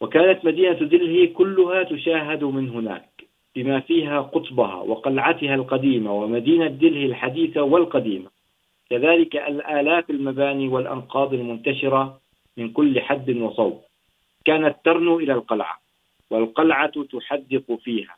وكانت 0.00 0.44
مدينة 0.44 0.72
دلهي 0.72 1.26
كلها 1.26 1.82
تشاهد 1.82 2.44
من 2.44 2.70
هناك، 2.70 3.24
بما 3.56 3.80
فيها 3.80 4.20
قطبها 4.20 4.74
وقلعتها 4.74 5.54
القديمة 5.54 6.12
ومدينة 6.12 6.66
دلهي 6.66 7.06
الحديثة 7.06 7.62
والقديمة. 7.62 8.35
كذلك 8.90 9.36
الآلاف 9.36 10.10
المباني 10.10 10.68
والأنقاض 10.68 11.34
المنتشرة 11.34 12.20
من 12.56 12.72
كل 12.72 13.00
حد 13.00 13.30
وصوب. 13.30 13.82
كانت 14.44 14.76
ترنو 14.84 15.18
إلى 15.18 15.32
القلعة، 15.32 15.80
والقلعة 16.30 17.04
تحدق 17.12 17.78
فيها. 17.84 18.16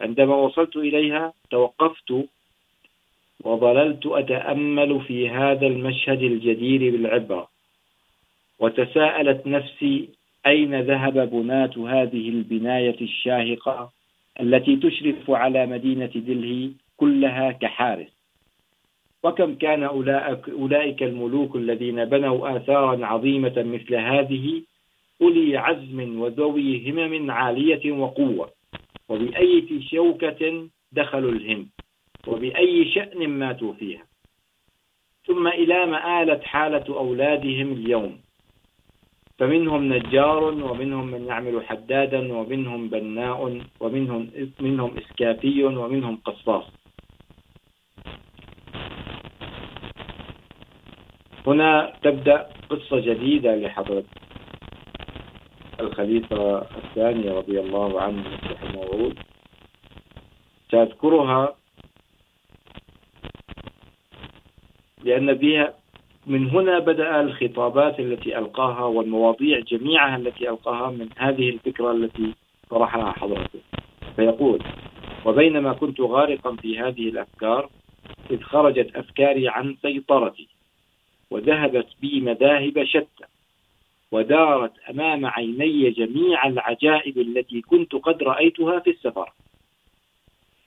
عندما 0.00 0.36
وصلت 0.36 0.76
إليها، 0.76 1.32
توقفت 1.50 2.12
وظللت 3.44 4.06
أتأمل 4.06 5.00
في 5.00 5.28
هذا 5.28 5.66
المشهد 5.66 6.22
الجدير 6.22 6.92
بالعبرة. 6.92 7.48
وتساءلت 8.58 9.46
نفسي، 9.46 10.08
أين 10.46 10.80
ذهب 10.80 11.30
بنات 11.30 11.78
هذه 11.78 12.28
البناية 12.28 13.00
الشاهقة 13.00 13.90
التي 14.40 14.76
تشرف 14.76 15.30
على 15.30 15.66
مدينة 15.66 16.12
دلهي 16.14 16.70
كلها 16.96 17.52
كحارس؟ 17.52 18.17
وكم 19.24 19.54
كان 19.54 19.82
أولئك 20.48 21.02
الملوك 21.02 21.56
الذين 21.56 22.04
بنوا 22.04 22.56
آثارا 22.56 23.06
عظيمة 23.06 23.54
مثل 23.56 23.94
هذه 23.94 24.62
أولي 25.22 25.56
عزم 25.56 26.20
وذوي 26.20 26.90
همم 26.90 27.30
عالية 27.30 27.92
وقوة 27.92 28.50
وبأي 29.08 29.82
شوكة 29.90 30.68
دخلوا 30.92 31.32
الهند 31.32 31.68
وبأي 32.26 32.90
شأن 32.94 33.30
ماتوا 33.30 33.72
فيها 33.72 34.02
ثم 35.26 35.48
إلى 35.48 35.86
ما 35.86 36.22
آلت 36.22 36.44
حالة 36.44 36.84
أولادهم 36.88 37.72
اليوم 37.72 38.18
فمنهم 39.38 39.92
نجار 39.92 40.44
ومنهم 40.44 41.06
من 41.06 41.26
يعمل 41.26 41.66
حدادا 41.66 42.32
ومنهم 42.32 42.88
بناء 42.88 43.60
ومنهم 43.80 44.30
منهم 44.60 44.90
إسكافي 44.98 45.64
ومنهم 45.64 46.16
قصاص 46.16 46.64
هنا 51.48 51.92
تبدأ 52.02 52.46
قصة 52.70 53.00
جديدة 53.00 53.56
لحضرة 53.56 54.04
الخليفة 55.80 56.58
الثاني 56.58 57.28
رضي 57.28 57.60
الله 57.60 58.00
عنه 58.00 58.24
رحمه 58.52 58.82
الله 58.82 59.14
سأذكرها 60.70 61.54
لأن 65.04 65.34
بها 65.34 65.74
من 66.26 66.50
هنا 66.50 66.78
بدأ 66.78 67.20
الخطابات 67.20 68.00
التي 68.00 68.38
ألقاها 68.38 68.84
والمواضيع 68.84 69.60
جميعها 69.60 70.16
التي 70.16 70.50
ألقاها 70.50 70.90
من 70.90 71.08
هذه 71.16 71.50
الفكرة 71.50 71.92
التي 71.92 72.34
طرحها 72.70 73.12
حضرته. 73.12 73.60
فيقول 74.16 74.62
وبينما 75.24 75.72
كنت 75.72 76.00
غارقا 76.00 76.56
في 76.56 76.78
هذه 76.78 77.08
الأفكار، 77.08 77.70
إذ 78.30 78.40
خرجت 78.40 78.96
أفكاري 78.96 79.48
عن 79.48 79.76
سيطرتي. 79.82 80.57
وذهبت 81.30 81.86
بي 82.00 82.20
مذاهب 82.20 82.84
شتى، 82.84 83.26
ودارت 84.12 84.72
أمام 84.90 85.26
عيني 85.26 85.90
جميع 85.90 86.46
العجائب 86.46 87.18
التي 87.18 87.60
كنت 87.60 87.94
قد 87.94 88.22
رأيتها 88.22 88.78
في 88.78 88.90
السفر. 88.90 89.32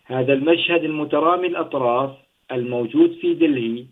هذا 0.06 0.34
المشهد 0.34 0.84
المترامي 0.84 1.48
الأطراف 1.48 2.12
الموجود 2.52 3.12
في 3.22 3.34
دلهي 3.34 3.86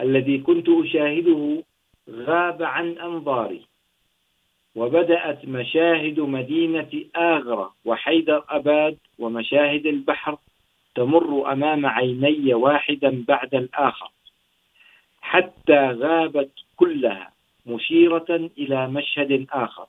الذي 0.00 0.38
كنت 0.38 0.68
أشاهده 0.68 1.62
غاب 2.10 2.62
عن 2.62 2.98
أنظاري، 2.98 3.60
وبدأت 4.74 5.44
مشاهد 5.44 6.20
مدينة 6.20 7.04
آغرة 7.16 7.74
وحيدر 7.84 8.44
أباد 8.48 8.96
ومشاهد 9.18 9.86
البحر 9.86 10.38
تمر 10.94 11.52
أمام 11.52 11.86
عيني 11.86 12.54
واحدا 12.54 13.24
بعد 13.28 13.54
الآخر. 13.54 14.10
حتى 15.28 15.80
غابت 16.02 16.50
كلها 16.76 17.32
مشيرة 17.66 18.50
إلى 18.58 18.88
مشهد 18.88 19.46
آخر. 19.52 19.86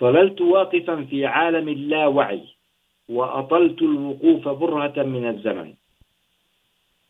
ظللت 0.00 0.40
واقفا 0.40 1.04
في 1.10 1.26
عالم 1.26 1.68
اللاوعي 1.68 2.42
وأطلت 3.08 3.82
الوقوف 3.82 4.48
برهة 4.48 5.02
من 5.02 5.28
الزمن. 5.28 5.74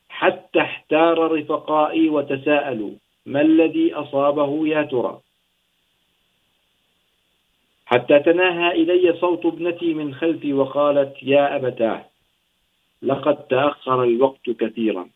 حتى 0.09 0.61
احتار 0.61 1.33
رفقائي 1.33 2.09
وتساءلوا، 2.09 2.95
ما 3.27 3.41
الذي 3.41 3.95
أصابه 3.95 4.69
يا 4.69 4.83
ترى؟ 4.83 5.21
حتى 7.87 8.19
تناهى 8.19 8.73
إلي 8.73 9.19
صوت 9.21 9.47
ابنتي 9.47 9.95
من 9.95 10.15
خلفي 10.15 10.53
وقالت، 10.53 11.23
يا 11.23 11.57
أبتاه، 11.57 12.05
لقد 13.03 13.37
تأخر 13.47 14.03
الوقت 14.05 14.51
كثيرا. 14.51 15.16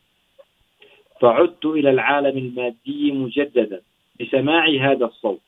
فعدت 1.21 1.65
إلى 1.65 1.89
العالم 1.89 2.37
المادي 2.37 3.11
مجددا 3.11 3.81
بسماع 4.19 4.65
هذا 4.67 5.05
الصوت، 5.05 5.41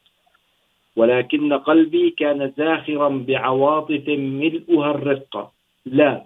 ولكن 0.96 1.54
قلبي 1.54 2.10
كان 2.10 2.54
زاخرا 2.58 3.10
بعواطف 3.28 4.06
ملؤها 4.42 4.92
الرقة 4.92 5.52
لا، 5.86 6.26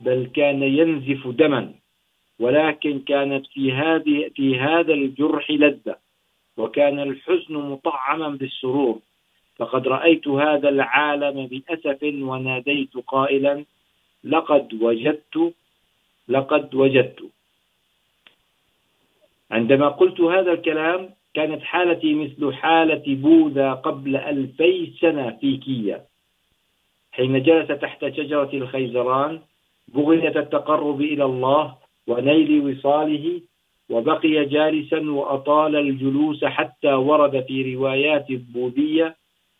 بل 0.00 0.30
كان 0.34 0.62
ينزف 0.62 1.26
دما، 1.26 1.74
ولكن 2.38 2.98
كانت 2.98 3.46
في 3.46 3.72
هذه، 3.72 4.30
في 4.34 4.58
هذا 4.58 4.94
الجرح 4.94 5.50
لذة، 5.50 5.96
وكان 6.56 7.00
الحزن 7.00 7.54
مطعما 7.54 8.28
بالسرور. 8.28 8.98
فقد 9.56 9.88
رأيت 9.88 10.28
هذا 10.28 10.68
العالم 10.68 11.46
بأسف 11.46 12.02
وناديت 12.02 12.94
قائلا، 13.06 13.64
لقد 14.24 14.74
وجدت 14.82 15.52
لقد 16.28 16.74
وجدت. 16.74 17.30
عندما 19.50 19.88
قلت 19.88 20.20
هذا 20.20 20.52
الكلام 20.52 21.10
كانت 21.34 21.62
حالتي 21.62 22.14
مثل 22.14 22.54
حالة 22.54 23.02
بوذا 23.06 23.72
قبل 23.72 24.16
ألفي 24.16 24.92
سنة 25.00 25.30
في 25.40 25.56
كيا 25.56 26.04
حين 27.12 27.42
جلس 27.42 27.68
تحت 27.68 28.04
شجرة 28.04 28.50
الخيزران، 28.54 29.40
بغية 29.88 30.38
التقرب 30.38 31.00
إلى 31.00 31.24
الله 31.24 31.74
ونيل 32.06 32.50
وصاله، 32.60 33.40
وبقي 33.90 34.44
جالسا 34.44 35.10
وأطال 35.10 35.76
الجلوس 35.76 36.44
حتى 36.44 36.92
ورد 36.92 37.44
في 37.48 37.74
روايات 37.74 38.30
البوذية 38.30 39.16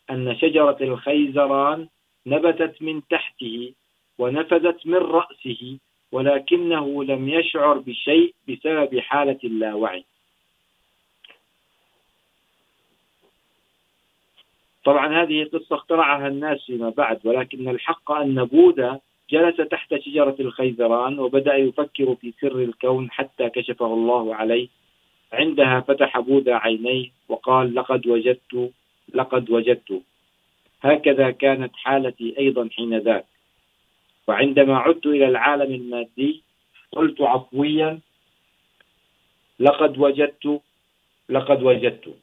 أن 0.09 0.35
شجرة 0.35 0.77
الخيزران 0.81 1.87
نبتت 2.27 2.81
من 2.81 3.01
تحته 3.09 3.73
ونفذت 4.19 4.87
من 4.87 4.97
رأسه. 4.97 5.77
ولكنه 6.11 7.03
لم 7.03 7.29
يشعر 7.29 7.77
بشيء 7.77 8.33
بسبب 8.49 8.99
حالة 8.99 9.39
اللاوعي. 9.43 10.05
طبعا 14.85 15.23
هذه 15.23 15.43
قصة 15.53 15.75
اخترعها 15.75 16.27
الناس 16.27 16.65
فيما 16.65 16.89
بعد، 16.89 17.19
ولكن 17.23 17.69
الحق 17.69 18.11
أن 18.11 18.45
بوذا 18.45 18.99
جلس 19.29 19.57
تحت 19.57 19.95
شجرة 19.95 20.35
الخيزران 20.39 21.19
وبدأ 21.19 21.55
يفكر 21.55 22.15
في 22.15 22.33
سر 22.41 22.59
الكون 22.59 23.11
حتى 23.11 23.49
كشفه 23.49 23.85
الله 23.85 24.35
عليه. 24.35 24.67
عندها 25.33 25.79
فتح 25.79 26.19
بوذا 26.19 26.55
عينيه 26.55 27.09
وقال 27.29 27.75
لقد 27.75 28.07
وجدت 28.07 28.71
لقد 29.13 29.49
وجدت. 29.49 30.01
هكذا 30.81 31.31
كانت 31.31 31.75
حالتي 31.75 32.37
أيضا 32.37 32.69
حين 32.71 32.97
ذاك. 32.97 33.25
وعندما 34.27 34.77
عدت 34.77 35.05
إلى 35.05 35.27
العالم 35.27 35.73
المادي 35.73 36.43
قلت 36.91 37.21
عفويا، 37.21 37.99
لقد 39.59 39.97
وجدت 39.97 40.61
لقد 41.29 41.63
وجدت. 41.63 42.15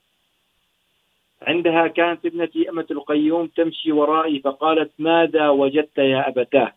عندها 1.43 1.87
كانت 1.87 2.27
ابنتي 2.27 2.71
أمة 2.71 2.87
القيوم 2.91 3.47
تمشي 3.47 3.93
ورائي، 3.93 4.41
فقالت، 4.41 4.91
ماذا 4.99 5.49
وجدت 5.49 5.99
يا 5.99 6.29
أبتاه؟ 6.29 6.73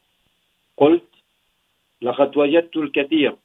قلت، 0.78 1.10
لقد 2.02 2.38
وجدت 2.38 2.78
الكثير، 2.78 3.36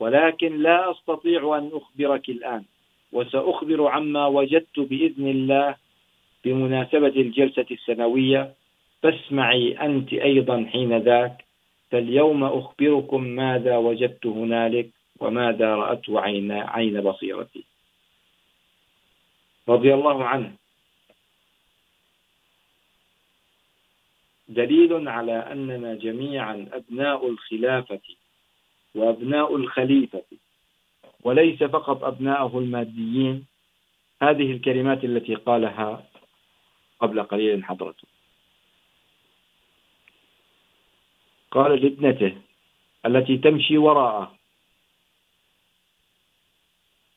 ولكن 0.00 0.62
لا 0.62 0.90
أستطيع 0.90 1.58
أن 1.58 1.70
أخبرك 1.72 2.28
الآن، 2.28 2.64
وسأخبر 3.12 3.86
عما 3.86 4.26
وجدت 4.26 4.80
بإذن 4.80 5.28
الله 5.28 5.76
بمناسبة 6.44 7.06
الجلسة 7.06 7.66
السنوية 7.70 8.54
فاسمعي 9.04 9.72
أنت 9.80 10.12
أيضا 10.12 10.66
حين 10.72 10.98
ذاك 10.98 11.44
فاليوم 11.90 12.44
أخبركم 12.44 13.22
ماذا 13.22 13.76
وجدت 13.76 14.26
هنالك 14.26 14.90
وماذا 15.20 15.74
رأت 15.74 16.10
عين, 16.10 16.52
عين 16.52 17.00
بصيرتي. 17.00 17.64
رضي 19.68 19.94
الله 19.94 20.24
عنه. 20.24 20.52
دليل 24.48 25.08
على 25.08 25.32
أننا 25.32 25.94
جميعا 25.94 26.68
أبناء 26.72 27.28
الخلافة 27.28 28.00
وأبناء 28.94 29.56
الخليفة 29.56 30.22
وليس 31.20 31.62
فقط 31.62 32.04
أبناءه 32.04 32.58
الماديين. 32.58 33.46
هذه 34.22 34.52
الكلمات 34.52 35.04
التي 35.04 35.34
قالها 35.34 36.04
قبل 37.00 37.22
قليل 37.22 37.64
حضرته 37.64 38.13
قال 41.54 41.82
لابنته 41.82 42.32
التي 43.06 43.36
تمشي 43.38 43.78
وراءه. 43.78 44.34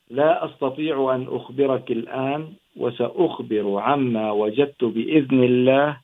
لا 0.10 0.45
أستطيع 0.45 1.15
أن 1.15 1.28
أخبرك 1.30 1.91
الآن 1.91 2.54
وسأخبر 2.76 3.80
عما 3.80 4.32
وجدت 4.32 4.84
بإذن 4.84 5.43
الله 5.43 5.97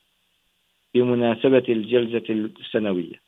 بمناسبة 0.93 1.63
الجلسة 1.69 2.49
السنوية. 2.59 3.21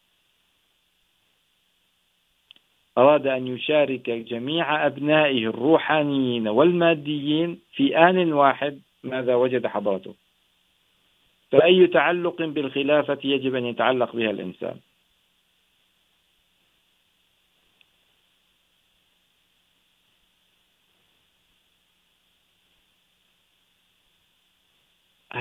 أراد 2.97 3.27
أن 3.27 3.47
يشارك 3.47 4.09
جميع 4.09 4.85
أبنائه 4.85 5.45
الروحانيين 5.45 6.47
والماديين 6.47 7.59
في 7.73 7.97
آن 7.97 8.33
واحد 8.33 8.81
ماذا 9.03 9.35
وجد 9.35 9.67
حضرته. 9.67 10.15
فأي 11.51 11.87
تعلق 11.87 12.41
بالخلافة 12.41 13.19
يجب 13.23 13.55
أن 13.55 13.65
يتعلق 13.65 14.15
بها 14.15 14.31
الإنسان؟ 14.31 14.79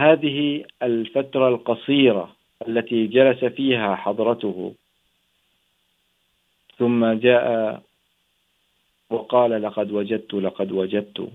هذه 0.04 0.64
الفترة 0.82 1.48
القصيرة 1.48 2.36
التي 2.68 3.06
جلس 3.06 3.44
فيها 3.44 3.96
حضرته. 3.96 4.74
ثم 6.78 7.12
جاء 7.12 7.82
وقال 9.10 9.62
لقد 9.62 9.90
وجدت 9.92 10.34
لقد 10.34 10.72
وجدت. 10.72 11.32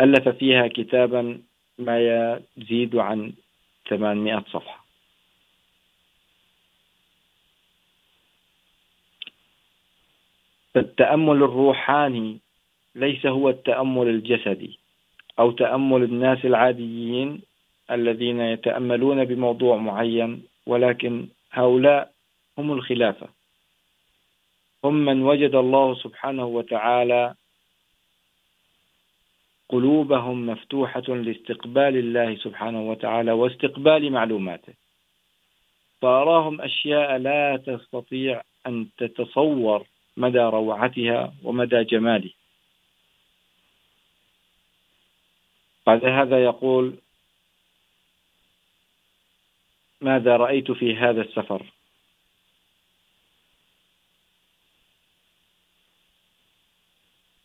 ألف 0.00 0.28
فيها 0.28 0.68
كتابا 0.68 1.42
ما 1.78 1.96
يزيد 2.00 2.96
عن 2.96 3.32
800 3.88 4.44
صفحة. 4.52 4.84
فالتأمل 10.74 11.36
الروحاني 11.36 12.38
ليس 12.94 13.26
هو 13.26 13.48
التأمل 13.48 14.08
الجسدي. 14.08 14.79
أو 15.38 15.50
تأمل 15.50 16.02
الناس 16.02 16.44
العاديين 16.44 17.42
الذين 17.90 18.40
يتأملون 18.40 19.24
بموضوع 19.24 19.76
معين، 19.76 20.42
ولكن 20.66 21.28
هؤلاء 21.50 22.12
هم 22.58 22.72
الخلافة. 22.72 23.28
هم 24.84 24.94
من 24.94 25.22
وجد 25.22 25.54
الله 25.54 25.94
سبحانه 25.94 26.44
وتعالى 26.44 27.34
قلوبهم 29.68 30.46
مفتوحة 30.46 31.08
لاستقبال 31.08 31.96
الله 31.96 32.36
سبحانه 32.36 32.90
وتعالى 32.90 33.32
واستقبال 33.32 34.12
معلوماته. 34.12 34.72
فأراهم 36.02 36.60
أشياء 36.60 37.16
لا 37.16 37.56
تستطيع 37.56 38.42
أن 38.66 38.86
تتصور 38.98 39.86
مدى 40.16 40.38
روعتها 40.38 41.34
ومدى 41.44 41.84
جمالها. 41.84 42.39
بعد 45.86 46.04
هذا 46.04 46.44
يقول، 46.44 46.94
ماذا 50.00 50.36
رأيت 50.36 50.70
في 50.70 50.96
هذا 50.96 51.20
السفر؟ 51.22 51.62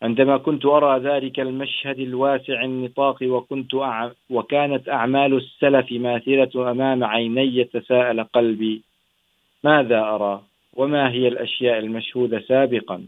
عندما 0.02 0.38
كنت 0.38 0.66
أرى 0.66 1.00
ذلك 1.00 1.40
المشهد 1.40 2.00
الواسع 2.00 2.64
النطاق، 2.64 3.24
وكنت 3.24 3.76
أع... 3.76 4.12
وكانت 4.30 4.90
أعمال 4.90 5.38
السلف 5.38 5.92
ماثلة 5.92 6.72
أمام 6.72 7.04
عيني 7.04 7.64
تساءل 7.64 8.24
قلبي، 8.24 8.84
ماذا 9.64 10.00
أرى؟ 10.00 10.44
وما 10.74 11.12
هي 11.12 11.28
الأشياء 11.28 11.80
المشهودة 11.80 12.40
سابقا؟ 12.40 13.08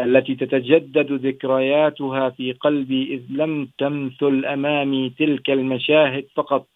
التي 0.00 0.34
تتجدد 0.34 1.12
ذكرياتها 1.12 2.30
في 2.30 2.52
قلبي 2.52 3.14
إذ 3.14 3.22
لم 3.30 3.68
تمثل 3.78 4.44
أمامي 4.44 5.10
تلك 5.18 5.50
المشاهد 5.50 6.26
فقط 6.34 6.66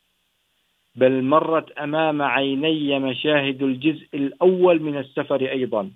بل 0.96 1.22
مرت 1.22 1.70
أمام 1.72 2.22
عيني 2.22 2.98
مشاهد 2.98 3.62
الجزء 3.62 4.07
الأول 4.14 4.83
من 4.83 4.98
السفر 4.98 5.40
أيضا. 5.40 5.90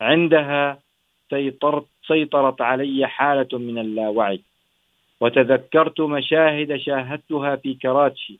عندها 0.00 0.78
سيطرت, 1.30 1.86
سيطرت 2.06 2.60
علي 2.60 3.06
حالة 3.06 3.58
من 3.58 3.78
اللاوعي 3.78 4.40
وتذكرت 5.20 6.00
مشاهد 6.00 6.76
شاهدتها 6.76 7.56
في 7.56 7.74
كراتشي 7.74 8.38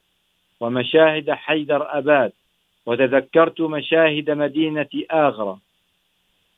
ومشاهد 0.60 1.30
حيدر 1.30 1.98
أباد 1.98 2.32
وتذكرت 2.86 3.60
مشاهد 3.60 4.30
مدينة 4.30 4.88
آغرا 5.12 5.58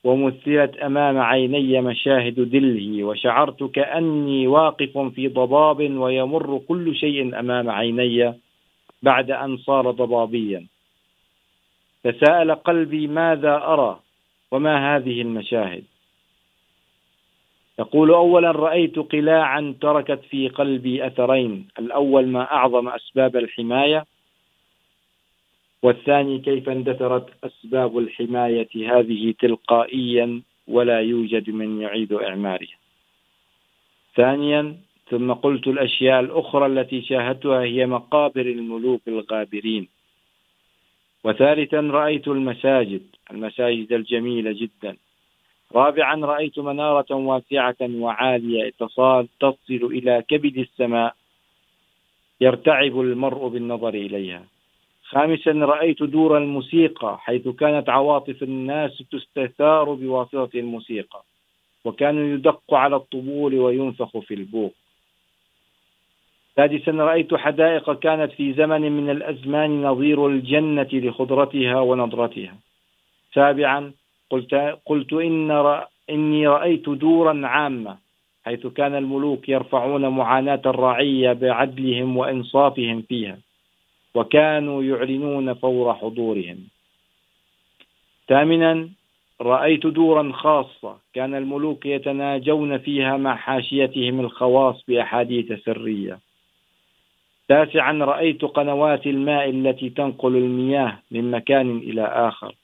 ومثلت 0.05 0.77
أمام 0.77 1.19
عيني 1.19 1.81
مشاهد 1.81 2.51
دله، 2.51 3.05
وشعرت 3.05 3.63
كأني 3.63 4.47
واقف 4.47 4.99
في 4.99 5.29
ضباب 5.29 5.81
ويمر 5.81 6.59
كل 6.69 6.97
شيء 6.97 7.39
أمام 7.39 7.71
عيني 7.71 8.35
بعد 9.03 9.31
أن 9.31 9.57
صار 9.57 9.91
ضبابيا. 9.91 10.67
تساءل 12.05 12.55
قلبي 12.55 13.07
ماذا 13.07 13.55
أرى 13.57 14.01
وما 14.51 14.97
هذه 14.97 15.23
المشاهد. 15.23 15.85
يقول 17.79 18.11
أولا 18.11 18.51
رأيت 18.51 18.99
قلاعا 18.99 19.75
تركت 19.81 20.21
في 20.31 20.49
قلبي 20.49 21.07
أثرين. 21.07 21.69
الأول 21.79 22.27
ما 22.27 22.53
أعظم 22.53 22.89
أسباب 22.89 23.37
الحماية 23.37 24.05
والثاني، 25.83 26.39
كيف 26.39 26.69
اندثرت 26.69 27.27
أسباب 27.45 27.99
الحماية 27.99 28.69
هذه 28.75 29.35
تلقائيا 29.39 30.43
ولا 30.69 31.01
يوجد 31.01 31.51
من 31.51 31.81
يعيد 31.81 32.13
إعمارها. 32.13 32.79
ثانيا، 34.15 34.77
ثم 35.11 35.33
قلت 35.33 35.67
الأشياء 35.67 36.21
الأخرى 36.21 36.67
التي 36.67 37.03
شاهدتها 37.03 37.63
هي 37.63 37.87
مقابر 37.87 38.41
الملوك 38.41 39.01
الغابرين. 39.09 39.89
وثالثا، 41.25 41.81
رأيت 41.81 42.29
المساجد 42.29 43.03
المساجد 43.31 43.93
الجميلة 43.93 44.53
جدا. 44.53 44.97
رابعا، 45.75 46.17
رأيت 46.27 46.59
منارة 46.59 47.15
واسعة 47.15 47.77
وعالية 47.81 48.69
اتصال 48.69 49.29
تصل 49.41 49.83
إلى 49.85 50.25
كبد 50.29 50.59
السماء، 50.59 51.15
يرتعب 52.41 53.01
المرء 53.01 53.49
بالنظر 53.49 53.95
إليها. 53.95 54.45
خامسا 55.11 55.51
رأيت 55.51 56.03
دور 56.03 56.39
الموسيقى 56.39 57.19
حيث 57.19 57.49
كانت 57.49 57.89
عواطف 57.89 58.43
الناس 58.43 59.03
تستثار 59.11 59.95
بواسطة 59.95 60.51
الموسيقى 60.55 61.23
وكانوا 61.85 62.35
يدق 62.35 62.75
على 62.75 62.97
الطبول 62.97 63.55
وينفخ 63.55 64.19
في 64.19 64.35
البوق. 64.35 64.75
سادسا 66.57 66.93
رأيت 66.93 67.35
حدائق 67.35 67.93
كانت 67.99 68.33
في 68.33 68.53
زمن 68.53 68.93
من 68.93 69.11
الأزمان 69.11 69.83
نظير 69.83 70.27
الجنة 70.27 70.89
لخضرتها 70.93 71.81
ونضرتها 71.81 72.55
سابعا 73.35 73.93
قلت, 74.31 74.55
قلت 74.87 75.13
إن 75.13 75.51
رأ 75.51 75.89
إني 76.11 76.47
رأيت 76.47 76.89
دورا 76.89 77.47
عامة 77.47 77.97
حيث 78.45 78.67
كان 78.67 78.95
الملوك 78.95 79.49
يرفعون 79.49 80.09
معاناة 80.09 80.63
الرعية 80.67 81.33
بعدلهم 81.33 82.17
وإنصافهم 82.17 83.03
فيها. 83.03 83.39
وكانوا 84.15 84.83
يعلنون 84.83 85.55
فور 85.55 85.95
حضورهم. 85.95 86.59
ثامنا 88.29 88.89
رأيت 89.41 89.87
دورا 89.87 90.33
خاصة 90.33 90.97
كان 91.15 91.35
الملوك 91.35 91.87
يتناجون 91.87 92.79
فيها 92.79 93.17
مع 93.17 93.37
حاشيتهم 93.37 94.21
الخواص 94.21 94.85
بأحاديث 94.89 95.53
سرية. 95.53 96.19
تاسعا 97.49 97.93
رأيت 97.93 98.45
قنوات 98.45 99.07
الماء 99.07 99.51
التي 99.51 99.91
تنقل 99.91 100.37
المياه 100.37 100.99
من 101.11 101.31
مكان 101.31 101.79
إلى 101.79 102.05
آخر. 102.05 102.55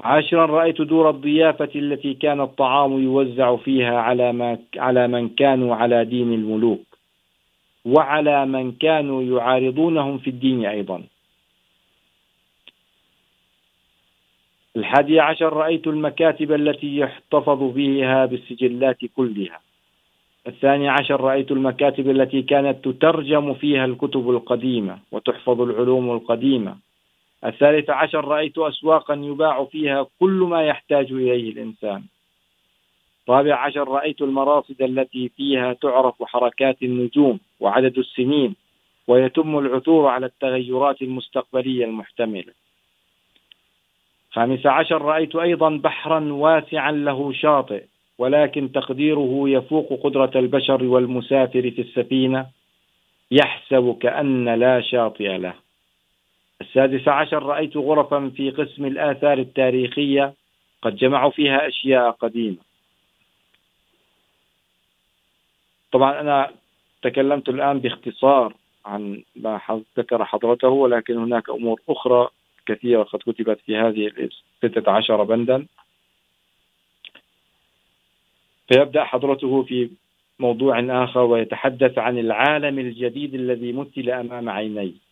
عاشرا 0.00 0.46
رأيت 0.46 0.82
دور 0.82 1.10
الضيافة 1.10 1.68
التي 1.74 2.14
كان 2.14 2.40
الطعام 2.40 3.02
يوزع 3.02 3.56
فيها 3.56 3.98
على, 3.98 4.32
ما 4.32 4.58
على 4.76 5.08
من 5.08 5.28
كانوا 5.28 5.74
على 5.74 6.04
دين 6.04 6.32
الملوك. 6.32 6.91
وعلى 7.84 8.46
من 8.46 8.72
كانوا 8.72 9.22
يعارضونهم 9.22 10.18
في 10.18 10.30
الدين 10.30 10.66
أيضا. 10.66 11.02
الحادي 14.76 15.20
عشر، 15.20 15.52
رأيت 15.52 15.86
المكاتب 15.86 16.52
التي 16.52 16.96
يحتفظ 16.96 17.62
بها 17.74 18.26
بالسجلات 18.26 18.98
كلها. 19.16 19.60
الثاني 20.46 20.88
عشر، 20.88 21.20
رأيت 21.20 21.52
المكاتب 21.52 22.10
التي 22.10 22.42
كانت 22.42 22.84
تترجم 22.88 23.54
فيها 23.54 23.84
الكتب 23.84 24.30
القديمة 24.30 24.98
وتحفظ 25.12 25.60
العلوم 25.60 26.10
القديمة. 26.10 26.76
الثالث 27.44 27.90
عشر، 27.90 28.24
رأيت 28.24 28.58
أسواقا 28.58 29.14
يباع 29.14 29.64
فيها 29.64 30.06
كل 30.20 30.46
ما 30.50 30.62
يحتاج 30.62 31.12
إليه 31.12 31.52
الإنسان. 31.52 32.02
رابع 33.28 33.54
عشر، 33.54 33.88
رأيت 33.88 34.22
المراصد 34.22 34.82
التي 34.82 35.28
فيها 35.28 35.72
تعرف 35.72 36.22
حركات 36.22 36.82
النجوم 36.82 37.40
وعدد 37.60 37.98
السنين 37.98 38.54
ويتم 39.08 39.58
العثور 39.58 40.06
على 40.06 40.26
التغيرات 40.26 41.02
المستقبلية 41.02 41.84
المحتملة. 41.84 42.52
خامس 44.30 44.66
عشر، 44.66 45.02
رأيت 45.02 45.36
أيضا 45.36 45.70
بحرا 45.70 46.32
واسعا 46.32 46.92
له 46.92 47.32
شاطئ، 47.32 47.84
ولكن 48.18 48.72
تقديره 48.72 49.42
يفوق 49.46 50.00
قدرة 50.02 50.30
البشر 50.36 50.84
والمسافر 50.84 51.70
في 51.70 51.80
السفينة، 51.80 52.46
يحسب 53.30 53.98
كأن 54.00 54.48
لا 54.48 54.80
شاطئ 54.80 55.36
له. 55.36 55.54
السادس 56.60 57.08
عشر، 57.08 57.42
رأيت 57.42 57.76
غرفا 57.76 58.32
في 58.36 58.50
قسم 58.50 58.86
الآثار 58.86 59.38
التاريخية، 59.38 60.34
قد 60.82 60.96
جمعوا 60.96 61.30
فيها 61.30 61.68
أشياء 61.68 62.10
قديمة. 62.10 62.71
طبعا 65.92 66.20
أنا 66.20 66.50
تكلمت 67.02 67.48
الآن 67.48 67.78
باختصار 67.78 68.54
عن 68.86 69.22
ما 69.36 69.60
ذكر 69.98 70.24
حضرته، 70.24 70.68
ولكن 70.68 71.16
هناك 71.16 71.50
أمور 71.50 71.80
أخرى 71.88 72.28
كثيرة 72.66 73.02
قد 73.02 73.18
كتبت 73.18 73.60
في 73.66 73.76
هذه 73.76 74.06
الستة 74.06 74.90
عشر 74.92 75.22
بندا. 75.24 75.66
فيبدأ 78.68 79.04
حضرته 79.04 79.62
في 79.62 79.90
موضوع 80.38 81.04
آخر، 81.04 81.20
ويتحدث 81.20 81.98
عن 81.98 82.18
العالم 82.18 82.78
الجديد 82.78 83.34
الذي 83.34 83.72
مثل 83.72 84.10
أمام 84.10 84.48
عينيه. 84.48 85.11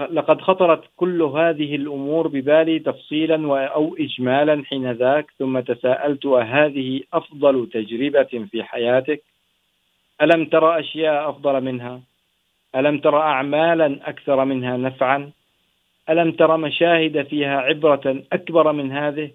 لقد 0.00 0.40
خطرت 0.40 0.84
كل 0.96 1.22
هذه 1.22 1.76
الأمور 1.76 2.28
ببالي 2.28 2.78
تفصيلا 2.78 3.66
أو 3.66 3.96
إجمالا 3.98 4.64
حين 4.64 4.92
ذاك، 4.92 5.26
ثم 5.38 5.60
تساءلت 5.60 6.26
أهذه 6.26 7.00
أفضل 7.12 7.68
تجربة 7.72 8.46
في 8.50 8.62
حياتك؟ 8.62 9.22
ألم 10.22 10.44
ترى 10.44 10.80
أشياء 10.80 11.30
أفضل 11.30 11.60
منها؟ 11.60 12.00
ألم 12.76 12.98
ترى 12.98 13.20
أعمالا 13.20 13.98
أكثر 14.08 14.44
منها 14.44 14.76
نفعا؟ 14.76 15.30
ألم 16.10 16.32
ترى 16.32 16.58
مشاهد 16.58 17.26
فيها 17.26 17.60
عبرة 17.60 18.22
أكبر 18.32 18.72
من 18.72 18.92
هذه؟ 18.92 19.30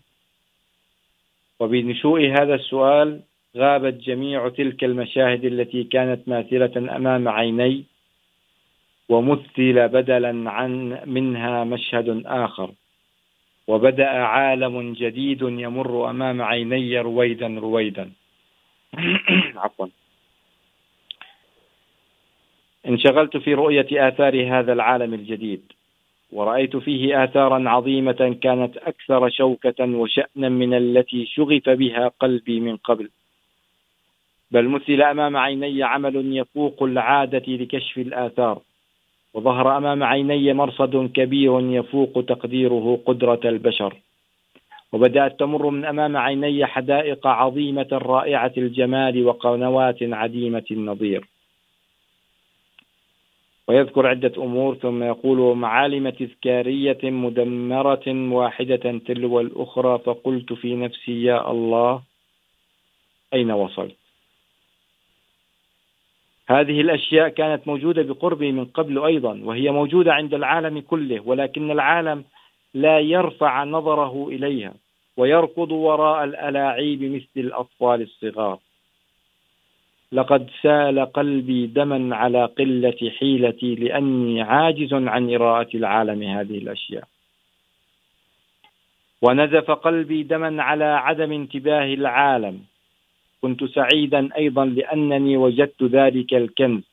وبنشوء 1.60 2.28
هذا 2.28 2.56
السؤال، 2.56 3.22
غابت 3.58 3.94
جميع 3.94 4.50
تلك 4.50 4.84
المشاهد 4.84 5.46
التي 5.46 5.84
كانت 5.84 6.28
ماثلة 6.30 6.96
أمام 6.96 7.28
عيني 7.28 7.84
ومثل 9.10 9.88
بدلا 9.88 10.52
عن 10.52 11.00
منها 11.06 11.64
مشهد 11.64 12.24
آخر. 12.26 12.72
وبدأ 13.68 14.10
عالم 14.10 14.94
جديد 14.94 15.42
يمر 15.42 16.10
أمام 16.10 16.42
عيني 16.42 17.00
رويدا 17.00 17.48
رويدا. 17.48 18.12
عفوا. 19.64 19.88
انشغلت 22.88 23.38
في 23.38 23.54
رؤية 23.54 24.08
آثار 24.08 24.60
هذا 24.60 24.74
العالم 24.74 25.14
الجديد، 25.14 25.72
ورأيت 26.32 26.78
فيه 26.78 27.24
آثارا 27.24 27.70
عظيمة 27.70 28.38
كانت 28.42 28.78
أكثر 28.78 29.30
شوكة 29.30 29.86
وشأنا 29.86 30.50
من 30.50 30.74
التي 30.74 31.26
شغف 31.26 31.70
بها 31.70 32.08
قلبي 32.20 32.60
من 32.60 32.78
قبل. 32.78 33.10
بل 34.52 34.68
مثل 34.68 35.02
أمام 35.02 35.38
عيني 35.38 35.84
عمل 35.84 36.38
يفوق 36.38 36.84
العادة 36.84 37.44
لكشف 37.48 37.98
الآثار. 37.98 38.62
وظهر 39.38 39.78
أمام 39.78 40.04
عيني 40.04 40.54
مرصد 40.54 41.12
كبير 41.14 41.60
يفوق 41.60 42.26
تقديره 42.28 43.00
قدرة 43.06 43.40
البشر. 43.46 43.96
وبدأت 44.92 45.40
تمر 45.40 45.70
من 45.70 45.86
أمام 45.86 46.18
عيني 46.18 46.66
حدائق 46.66 47.28
عظيمة 47.28 47.88
رائعة 47.92 48.54
الجمال 48.58 49.26
وقنوات 49.26 49.98
عديمة 50.02 50.64
النظير. 50.72 51.28
ويذكر 53.68 54.08
عدة 54.08 54.34
أمور، 54.38 54.76
ثم 54.76 55.04
يقول 55.04 55.58
معالم 55.58 56.10
تذكارية 56.10 57.04
مدمرة 57.04 58.08
واحدة 58.08 59.00
تلو 59.08 59.40
الأخرى، 59.40 60.00
فقلت 60.00 60.54
في 60.54 60.76
نفسي 60.76 61.24
يا 61.24 61.52
الله، 61.52 62.02
أين 63.34 63.52
وصلت؟ 63.52 64.07
هذه 66.50 66.82
الأشياء 66.82 67.30
كانت 67.30 67.68
موجودة 67.68 68.02
بقربي 68.02 68.52
من 68.52 68.66
قبل 68.66 69.06
أيضا، 69.06 69.42
وهي 69.44 69.72
موجودة 69.72 70.14
عند 70.14 70.34
العالم 70.34 70.80
كله، 70.80 71.22
ولكن 71.26 71.72
العالم 71.72 72.24
لا 72.74 73.00
يرفع 73.00 73.64
نظره 73.64 74.28
إليها، 74.28 74.74
ويركض 75.18 75.72
وراء 75.72 76.24
الألاعيب 76.24 77.04
مثل 77.04 77.28
الأطفال 77.38 78.02
الصغار. 78.02 78.60
لقد 80.12 80.50
سال 80.62 81.00
قلبي 81.00 81.68
دما 81.68 82.16
على 82.16 82.46
قلة 82.46 83.12
حيلتي 83.20 83.76
لأني 83.76 84.42
عاجز 84.42 84.94
عن 84.94 85.34
إراءة 85.34 85.78
العالم 85.78 86.24
هذه 86.24 86.58
الأشياء. 86.58 87.04
ونزف 89.22 89.72
قلبي 89.72 90.24
دما 90.24 90.64
على 90.64 90.86
عدم 90.86 91.32
انتباه 91.32 91.94
العالم. 91.94 92.60
كنت 93.42 93.64
سعيدا 93.64 94.30
أيضا 94.38 94.66
لأنني 94.66 95.38
وجدت 95.38 95.84
ذلك 95.84 96.34
الكنز 96.34 96.84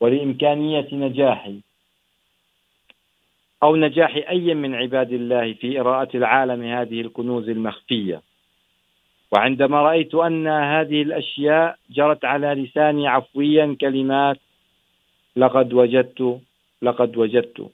ولإمكانية 0.00 0.88
نجاحي. 0.92 1.60
أو 3.62 3.76
نجاح 3.76 4.16
أي 4.28 4.54
من 4.54 4.74
عباد 4.74 5.12
الله 5.12 5.52
في 5.52 5.80
إراءة 5.80 6.16
العالم 6.16 6.62
هذه 6.62 7.00
الكنوز 7.00 7.48
المخفية. 7.48 8.22
وعندما 9.32 9.82
رأيت 9.82 10.14
أن 10.14 10.46
هذه 10.48 11.02
الأشياء 11.02 11.78
جرت 11.90 12.24
على 12.24 12.46
لساني 12.46 13.08
عفويا 13.08 13.76
كلمات، 13.80 14.38
لقد 15.36 15.72
وجدت 15.72 16.40
لقد 16.82 17.16
وجدت. 17.16 17.70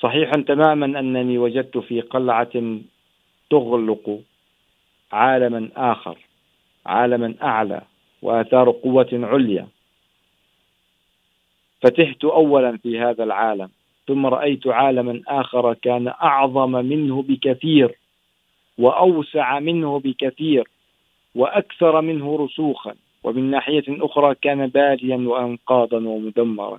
صحيح 0.00 0.30
تماما 0.34 0.86
أنني 0.98 1.38
وجدت 1.38 1.78
في 1.78 2.00
قلعة 2.00 2.80
تغلق 3.50 4.20
عالما 5.12 5.68
آخر، 5.76 6.18
عالما 6.86 7.34
أعلى، 7.42 7.82
وآثار 8.22 8.70
قوة 8.70 9.08
عليا. 9.12 9.68
فتحت 11.82 12.24
أولا 12.24 12.76
في 12.76 13.00
هذا 13.00 13.24
العالم، 13.24 13.70
ثم 14.06 14.26
رأيت 14.26 14.66
عالما 14.66 15.22
آخر 15.28 15.74
كان 15.74 16.08
أعظم 16.08 16.70
منه 16.70 17.22
بكثير، 17.22 17.98
وأوسع 18.78 19.58
منه 19.60 20.00
بكثير، 20.00 20.68
وأكثر 21.34 22.00
منه 22.00 22.36
رسوخا، 22.36 22.94
ومن 23.24 23.50
ناحية 23.50 23.84
أخرى 23.88 24.34
كان 24.34 24.66
باليا 24.66 25.16
وأنقاضا 25.16 25.96
ومدمرا. 25.96 26.78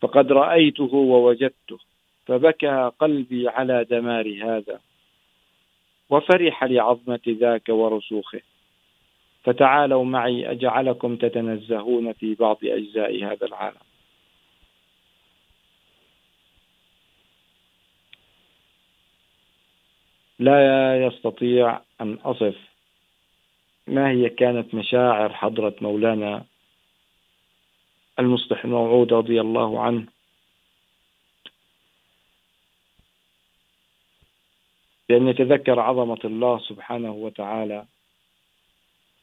فقد 0.00 0.32
رأيته 0.32 0.94
ووجدته. 0.94 1.78
فبكى 2.26 2.90
قلبي 2.98 3.48
على 3.48 3.84
دمار 3.84 4.44
هذا 4.44 4.80
وفرح 6.10 6.64
لعظمة 6.64 7.20
ذاك 7.28 7.68
ورسوخه. 7.68 8.40
فتعالوا 9.44 10.04
معي، 10.04 10.50
أجعلكم 10.50 11.16
تتنزهون 11.16 12.12
في 12.12 12.34
بعض 12.34 12.58
أجزاء 12.62 13.24
هذا 13.24 13.46
العالم. 13.46 13.86
لا 20.38 21.06
يستطيع 21.06 21.80
أن 22.00 22.14
أصف 22.14 22.56
ما 23.86 24.10
هي 24.10 24.28
كانت 24.28 24.74
مشاعر 24.74 25.32
حضرة 25.32 25.74
مولانا 25.80 26.44
المصلح 28.18 28.64
الموعود 28.64 29.12
رضي 29.12 29.40
الله 29.40 29.80
عنه. 29.80 30.15
بأن 35.08 35.28
يتذكر 35.28 35.80
عظمة 35.80 36.20
الله 36.24 36.58
سبحانه 36.58 37.12
وتعالى، 37.12 37.84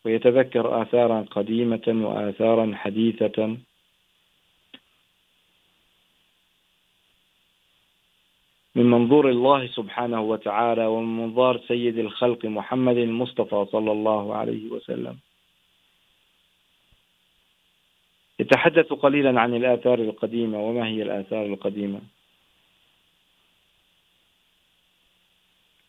ويتذكر 0.05 0.81
آثارا 0.81 1.25
قديمة 1.31 1.87
وآثارا 1.87 2.75
حديثة. 2.75 3.57
من 8.75 8.85
منظور 8.85 9.29
الله 9.29 9.67
سبحانه 9.67 10.21
وتعالى 10.21 10.85
ومن 10.85 11.17
منظار 11.17 11.61
سيد 11.67 11.97
الخلق 11.97 12.45
محمد 12.45 12.97
المصطفى 12.97 13.65
صلى 13.71 13.91
الله 13.91 14.35
عليه 14.35 14.69
وسلم. 14.69 15.17
يتحدث 18.39 18.93
قليلا 18.93 19.41
عن 19.41 19.53
الآثار 19.53 19.99
القديمة 19.99 20.59
وما 20.59 20.87
هي 20.87 21.03
الآثار 21.03 21.45
القديمة. 21.45 22.01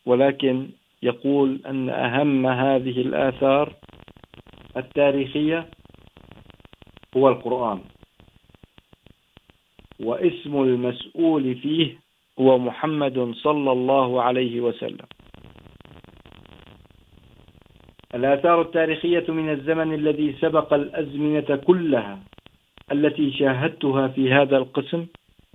ولكن 0.07 0.69
يقول 1.03 1.61
أن 1.67 1.91
أهم 1.91 2.47
هذه 2.47 3.01
الآثار 3.01 3.73
التاريخية 4.77 5.69
هو 7.17 7.29
القرآن. 7.29 7.81
واسم 10.01 10.63
المسؤول 10.63 11.55
فيه 11.55 11.99
هو 12.41 12.59
محمد 12.59 13.33
صلى 13.35 13.73
الله 13.73 14.23
عليه 14.23 14.61
وسلم. 14.61 15.07
الآثار 18.15 18.61
التاريخية 18.61 19.25
من 19.29 19.51
الزمن 19.51 19.95
الذي 19.95 20.37
سبق 20.41 20.75
الأزمنة 20.75 21.57
كلها 21.57 22.19
التي 22.93 23.33
شاهدتها 23.33 24.09
في 24.09 24.33
هذا 24.33 24.57
القسم 24.57 25.07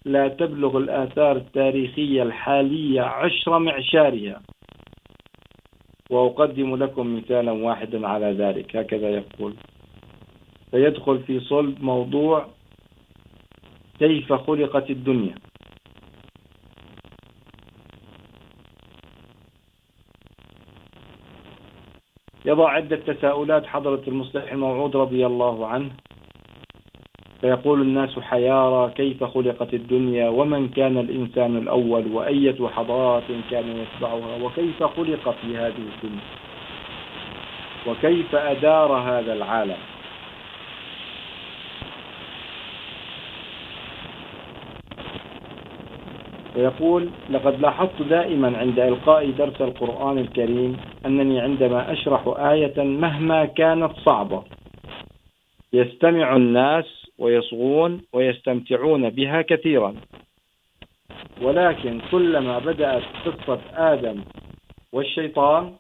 لا 0.10 0.28
تبلغ 0.28 0.78
الآثار 0.78 1.36
التاريخية 1.36 2.24
الحالية 2.24 3.02
عشر 3.02 3.60
معشارها. 3.60 4.42
وأقدم 6.10 6.76
لكم 6.76 7.18
مثالا 7.18 7.52
واحدا 7.52 8.08
على 8.08 8.32
ذلك. 8.32 8.76
هكذا 8.76 9.10
يقول. 9.10 9.54
فيدخل 10.72 11.20
في 11.20 11.40
صلب 11.40 11.84
موضوع 11.84 12.48
كيف 14.00 14.34
خلقت 14.34 14.90
الدنيا. 14.90 15.36
يضع 22.46 22.70
عدة 22.70 22.96
تساؤلات 22.96 23.66
حضرة 23.66 24.04
المصلح 24.08 24.52
الموعود 24.52 24.96
رضي 24.96 25.26
الله 25.26 25.68
عنه. 25.68 25.92
فيقول 27.42 27.82
الناس 27.82 28.20
حيارى 28.20 28.92
كيف 28.96 29.24
خلقت 29.24 29.74
الدنيا؟ 29.74 30.30
ومن 30.30 30.68
كان 30.70 30.98
الإنسان 30.98 31.58
الأول؟ 31.58 32.12
وأية 32.12 32.68
حضارات 32.68 33.24
كان 33.52 33.64
يتبعها؟ 33.78 34.44
وكيف 34.44 34.84
خلق 34.84 35.36
في 35.42 35.58
هذه 35.58 35.84
الدنيا؟ 35.96 36.26
وكيف 37.88 38.36
أدار 38.36 38.94
هذا 38.94 39.34
العالم؟ 39.34 39.78
ويقول 46.56 47.10
لقد 47.30 47.62
لاحظت 47.62 48.02
دائما 48.02 48.58
عند 48.58 48.80
إلقاء 48.80 49.30
درس 49.30 49.62
القرآن 49.62 50.18
الكريم 50.18 50.78
أنني 51.06 51.40
عندما 51.40 51.92
أشرح 51.92 52.24
آية 52.38 52.84
مهما 52.84 53.46
كانت 53.46 53.92
صعبة، 54.06 54.44
يستمع 55.74 56.36
الناس 56.36 56.99
ويصغون 57.20 58.02
ويستمتعون 58.14 59.10
بها 59.10 59.42
كثيرا. 59.42 59.96
ولكن 61.42 62.02
كلما 62.12 62.60
بدأت 62.60 63.04
قصة 63.26 63.60
آدم 63.74 64.24
والشيطان 64.92 65.74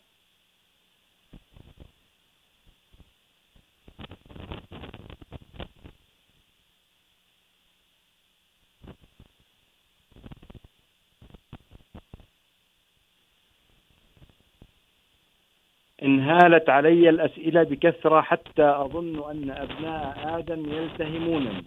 هالت 16.29 16.69
علي 16.69 17.09
الأسئلة 17.09 17.63
بكثرة 17.63 18.21
حتى 18.21 18.63
أظن 18.63 19.29
أن 19.31 19.49
أبناء 19.49 20.37
آدم 20.39 20.73
يلتهمونني 20.73 21.63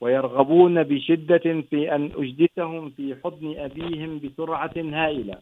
ويرغبون 0.00 0.82
بشدة 0.82 1.62
في 1.70 1.94
أن 1.94 2.10
أجدتهم 2.16 2.90
في 2.90 3.16
حضن 3.24 3.54
أبيهم 3.58 4.18
بسرعة 4.18 4.72
هائلة. 4.76 5.34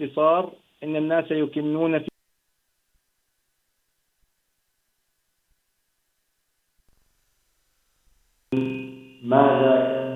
باختصار 0.00 0.52
إن 0.84 0.96
الناس 0.96 1.24
يكنون 1.30 1.98
في 1.98 2.08
ماذا 9.22 9.76
كان 9.86 10.06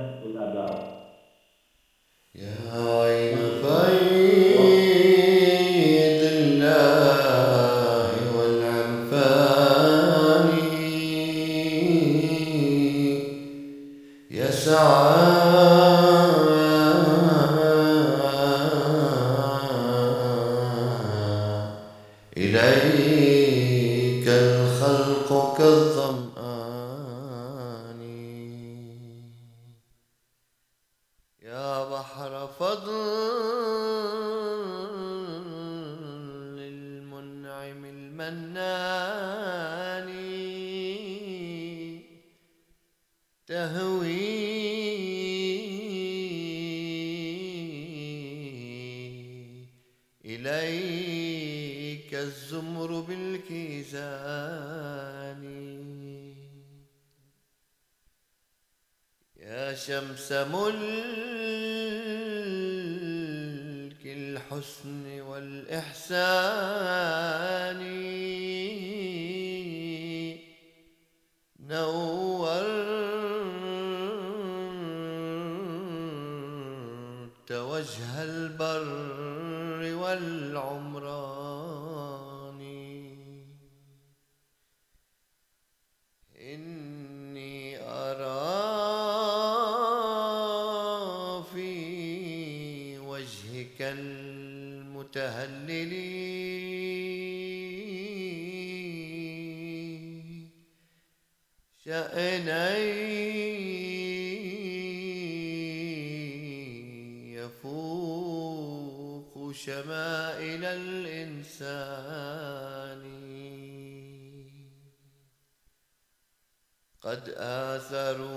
قد 117.03 117.29
آثروك 117.37 118.31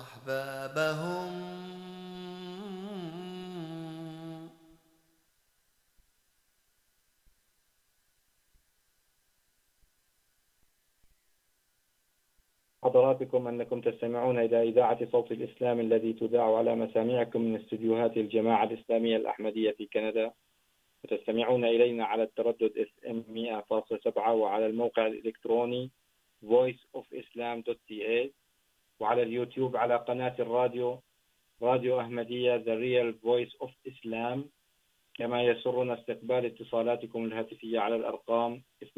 أحبابهم 0.00 1.46
حضراتكم 12.84 13.48
أنكم 13.48 13.80
تستمعون 13.80 14.38
إلى 14.38 14.62
إذاعة 14.68 15.10
صوت 15.12 15.32
الإسلام 15.32 15.80
الذي 15.80 16.12
تذاع 16.12 16.56
على 16.56 16.74
مسامعكم 16.74 17.40
من 17.40 17.56
استديوهات 17.60 18.16
الجماعة 18.16 18.64
الإسلامية 18.64 19.16
الأحمدية 19.16 19.70
في 19.70 19.86
كندا 19.86 20.32
وتستمعون 21.06 21.64
إلينا 21.64 22.04
على 22.04 22.22
التردد 22.22 22.86
FM 22.88 23.16
100.7 24.16 24.18
وعلى 24.28 24.66
الموقع 24.66 25.06
الإلكتروني 25.06 25.90
voiceofislam.ca 26.44 28.28
وعلى 29.00 29.22
اليوتيوب 29.22 29.76
على 29.76 29.96
قناة 29.96 30.34
الراديو 30.38 31.02
radio 31.62 32.00
Ahmadiyya 32.00 32.58
The 32.58 32.76
Real 32.84 33.14
Voice 33.24 33.52
of 33.66 33.70
Islam 33.92 34.38
كما 35.14 35.42
يسرنا 35.42 36.00
استقبال 36.00 36.44
اتصالاتكم 36.46 37.24
الهاتفية 37.24 37.80
على 37.80 37.96
الأرقام 37.96 38.62
289-304-0105 38.84 38.88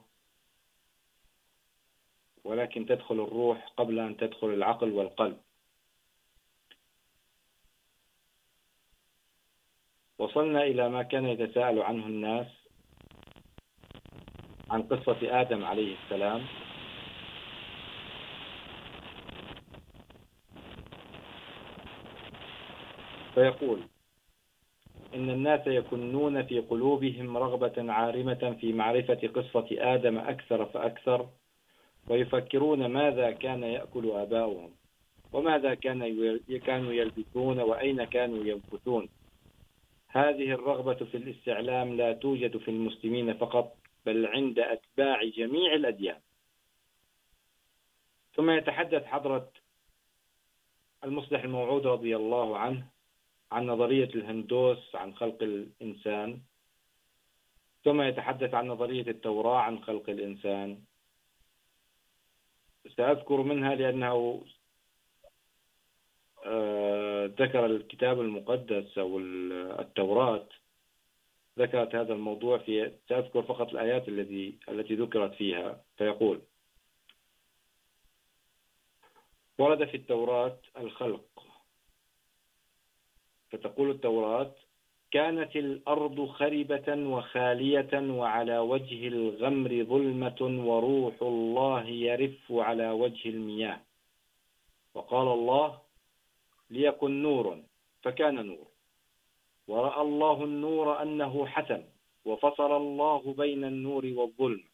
ولكن 2.45 2.87
تدخل 2.87 3.15
الروح 3.15 3.69
قبل 3.77 3.99
أن 3.99 4.17
تدخل 4.17 4.47
العقل 4.47 4.93
والقلب. 4.93 5.41
وصلنا 10.19 10.63
إلى 10.63 10.89
ما 10.89 11.03
كان 11.03 11.25
يتساءل 11.25 11.83
عنه 11.83 12.07
الناس 12.07 12.47
عن 14.71 14.83
قصة 14.83 15.41
آدم 15.41 15.65
عليه 15.65 15.97
السلام. 16.05 16.47
فيقول 23.35 23.80
إن 25.14 25.30
الناس 25.30 25.66
يكنون 25.66 26.43
في 26.43 26.61
قلوبهم 26.61 27.37
رغبة 27.37 27.93
عارمة 27.93 28.57
في 28.61 28.72
معرفة 28.72 29.28
قصة 29.35 29.66
آدم 29.70 30.18
أكثر 30.18 30.66
فأكثر 30.66 31.28
ويفكرون 32.09 32.87
ماذا 32.87 33.30
كان 33.30 33.62
يأكل 33.62 34.11
آباؤهم 34.11 34.70
وماذا 35.32 35.74
كان 35.74 36.01
كانوا 36.66 36.93
يلبسون 36.93 37.61
وأين 37.61 38.05
كانوا 38.05 38.45
ينفثون 38.45 39.09
هذه 40.14 40.51
الرغبة 40.53 40.95
في 40.95 41.16
الاستعلام 41.16 41.97
لا 41.97 42.12
توجد 42.12 42.57
في 42.57 42.70
المسلمين 42.70 43.35
فقط، 43.35 43.76
بل 44.07 44.26
عند 44.26 44.59
أتباع 44.59 45.24
جميع 45.24 45.74
الأديان. 45.74 46.20
ثم 48.35 48.51
يتحدث 48.51 49.05
حضرة 49.05 49.49
المصلح 51.05 51.45
الموعود 51.45 51.87
رضي 51.87 52.16
الله 52.16 52.59
عنه 52.59 52.93
عن 53.55 53.67
نظرية 53.67 54.11
الهندوس، 54.15 54.95
عن 54.95 55.15
خلق 55.15 55.43
الإنسان. 55.43 56.41
ثم 57.85 58.03
يتحدث 58.03 58.55
عن 58.55 58.69
نظرية 58.69 59.07
التوراة، 59.11 59.59
عن 59.59 59.83
خلق 59.85 60.11
الإنسان. 60.11 60.79
سأذكر 62.97 63.43
منها 63.43 63.75
لأنه 63.75 64.45
ذكر 67.41 67.67
الكتاب 67.67 68.21
المقدس 68.21 68.99
أو 68.99 69.19
التوراة. 69.19 70.49
ذكرت 71.59 71.95
هذا 71.95 72.13
الموضوع 72.13 72.59
في، 72.59 72.93
سأذكر 73.09 73.43
فقط 73.43 73.69
الآيات 73.71 74.09
التي 74.09 74.59
التي 74.69 74.95
ذكرت 74.95 75.35
فيها. 75.35 75.85
فيقول 75.97 76.43
ورد 79.59 79.85
في 79.85 79.97
التوراة 79.97 80.59
الخلق. 80.77 81.34
فتقول 83.55 83.91
التوراة، 83.91 84.51
كانت 85.11 85.57
الأرض 85.57 86.27
خربة 86.27 86.89
وخالية 86.89 87.95
وعلى 87.95 88.59
وجه 88.59 89.09
الغمر 89.09 89.85
ظلمة 89.85 90.41
وروح 90.41 91.15
الله 91.23 91.85
يرف 91.87 92.53
على 92.53 92.91
وجه 92.91 93.29
المياه. 93.29 93.81
وقال 94.95 95.29
الله، 95.29 95.79
ليكن 96.71 97.23
نور، 97.23 97.59
فكان 98.03 98.47
نور. 98.47 98.67
ورأى 99.69 100.03
الله 100.03 100.45
النور 100.45 101.03
أنه 101.03 101.47
حسن، 101.47 101.83
وفصل 102.25 102.77
الله 102.77 103.35
بين 103.39 103.65
النور 103.65 104.05
والظلم. 104.17 104.65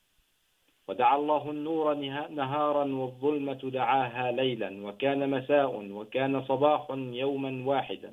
ودعا 0.89 1.17
الله 1.17 1.51
النور 1.51 1.95
نهارا 2.29 2.85
والظلمة 2.85 3.61
دعاها 3.79 4.33
ليلا، 4.33 4.87
وكان 4.87 5.31
مساء، 5.31 5.93
وكان 5.93 6.45
صباح 6.45 6.87
يوما 6.91 7.63
واحدا. 7.67 8.13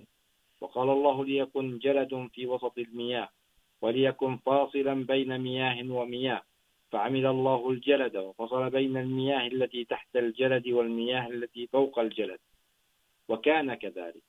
وقال 0.61 0.89
الله 0.89 1.25
ليكن 1.25 1.77
جلد 1.77 2.29
في 2.33 2.47
وسط 2.47 2.77
المياه 2.77 3.29
وليكن 3.81 4.37
فاصلا 4.37 5.05
بين 5.05 5.37
مياه 5.41 5.91
ومياه 5.91 6.41
فعمل 6.91 7.25
الله 7.25 7.69
الجلد 7.69 8.17
وفصل 8.17 8.69
بين 8.69 8.97
المياه 8.97 9.47
التي 9.47 9.83
تحت 9.85 10.15
الجلد 10.15 10.67
والمياه 10.67 11.27
التي 11.27 11.67
فوق 11.67 11.99
الجلد 11.99 12.39
وكان 13.29 13.73
كذلك 13.73 14.23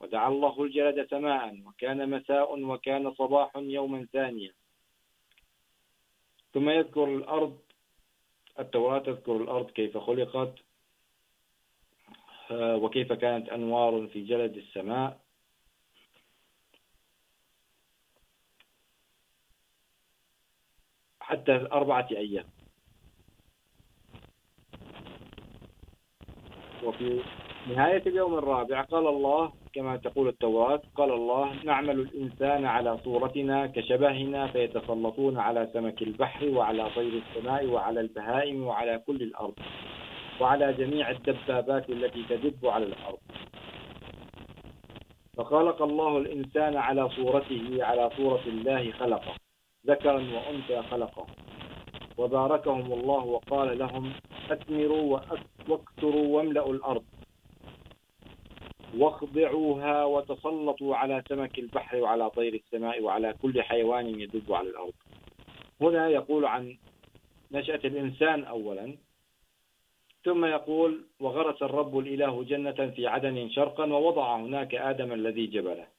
ودعا 0.00 0.28
الله 0.28 0.62
الجلد 0.64 1.06
سماء 1.10 1.62
وكان 1.66 2.10
مساء 2.10 2.62
وكان 2.64 3.14
صباح 3.14 3.52
يوما 3.56 4.06
ثانيا 4.12 4.52
ثم 6.54 6.68
يذكر 6.68 7.04
الأرض 7.04 7.58
التوراة 8.58 8.98
تذكر 8.98 9.36
الأرض 9.36 9.70
كيف 9.70 9.98
خلقت 9.98 10.54
وكيف 12.50 13.12
كانت 13.12 13.48
أنوار 13.48 14.06
في 14.06 14.24
جلد 14.24 14.56
السماء. 14.56 15.20
حتى 21.28 21.52
أربعة 21.52 22.08
أيام. 22.10 22.44
وفي 26.84 27.20
نهاية 27.68 28.02
اليوم 28.06 28.34
الرابع، 28.34 28.82
قال 28.82 29.06
الله 29.06 29.52
كما 29.72 29.96
تقول 29.96 30.28
التوراة، 30.28 30.82
قال 30.94 31.12
الله 31.12 31.64
نعمل 31.64 32.00
الإنسان 32.00 32.64
على 32.64 32.98
صورتنا 33.04 33.66
كشبهنا، 33.66 34.46
فيتسلطون 34.46 35.38
على 35.38 35.68
سمك 35.72 36.02
البحر 36.02 36.48
وعلى 36.48 36.90
طير 36.90 37.22
السماء 37.22 37.66
وعلى 37.66 38.00
البهائم 38.00 38.66
وعلى 38.66 39.02
كل 39.06 39.22
الأرض 39.22 39.54
وعلى 40.40 40.72
جميع 40.72 41.10
الدبابات 41.10 41.90
التي 41.90 42.24
تدب 42.28 42.66
على 42.66 42.84
الأرض. 42.84 43.18
فخلق 45.36 45.82
الله 45.82 46.18
الإنسان 46.18 46.76
على 46.76 47.08
صورته، 47.08 47.84
على 47.84 48.10
صورة 48.16 48.42
الله 48.46 48.92
خلقه. 48.92 49.47
ذكرا 49.88 50.20
وأنثى 50.34 50.82
خلقه. 50.82 51.26
وباركهم 52.18 52.92
الله 52.92 53.24
وقال 53.24 53.78
لهم 53.78 54.12
أثمروا 54.50 55.20
واكثروا 55.68 56.26
واملأوا 56.36 56.72
الأرض. 56.72 57.04
واخضعوها 58.98 60.04
وتسلطوا 60.04 60.96
على 60.96 61.22
سمك 61.28 61.58
البحر 61.58 61.96
وعلى 61.96 62.30
طير 62.30 62.54
السماء 62.54 63.02
وعلى 63.02 63.34
كل 63.42 63.62
حيوان 63.62 64.20
يدب 64.20 64.52
على 64.52 64.68
الأرض. 64.68 64.92
هنا 65.80 66.08
يقول 66.08 66.44
عن 66.44 66.76
نشأة 67.52 67.80
الإنسان 67.84 68.44
أولا، 68.44 68.96
ثم 70.24 70.44
يقول 70.44 71.04
وغرس 71.20 71.62
الرب 71.62 71.98
الإله 71.98 72.44
جنة 72.44 72.92
في 72.96 73.06
عدن 73.06 73.50
شرقا، 73.50 73.84
ووضع 73.84 74.36
هناك 74.36 74.74
آدم 74.74 75.12
الذي 75.12 75.46
جبله. 75.46 75.97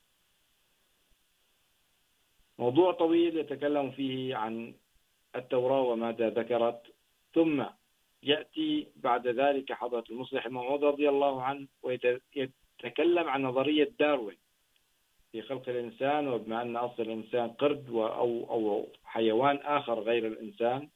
موضوع 2.60 2.92
طويل 2.92 3.38
يتكلم 3.38 3.92
فيه 3.92 4.36
عن 4.36 4.74
التوراة 5.36 5.82
وماذا 5.82 6.30
ذكرت 6.30 6.82
ثم 7.34 7.64
يأتي 8.24 8.88
بعد 8.96 9.28
ذلك 9.28 9.74
حضرة 9.74 10.04
المصلح 10.10 10.46
الموعود 10.46 10.84
رضي 10.84 11.10
الله 11.10 11.44
عنه 11.44 11.68
ويتكلم 11.84 13.30
عن 13.30 13.42
نظرية 13.42 13.92
داروين 14.00 14.38
في 15.32 15.42
خلق 15.42 15.70
الإنسان 15.70 16.28
وبما 16.28 16.62
أن 16.62 16.76
أصل 16.76 17.04
الإنسان 17.04 17.50
قرد 17.50 17.90
أو, 17.90 18.46
أو 18.50 18.88
حيوان 19.04 19.58
آخر 19.58 20.00
غير 20.00 20.28
الإنسان. 20.28 20.90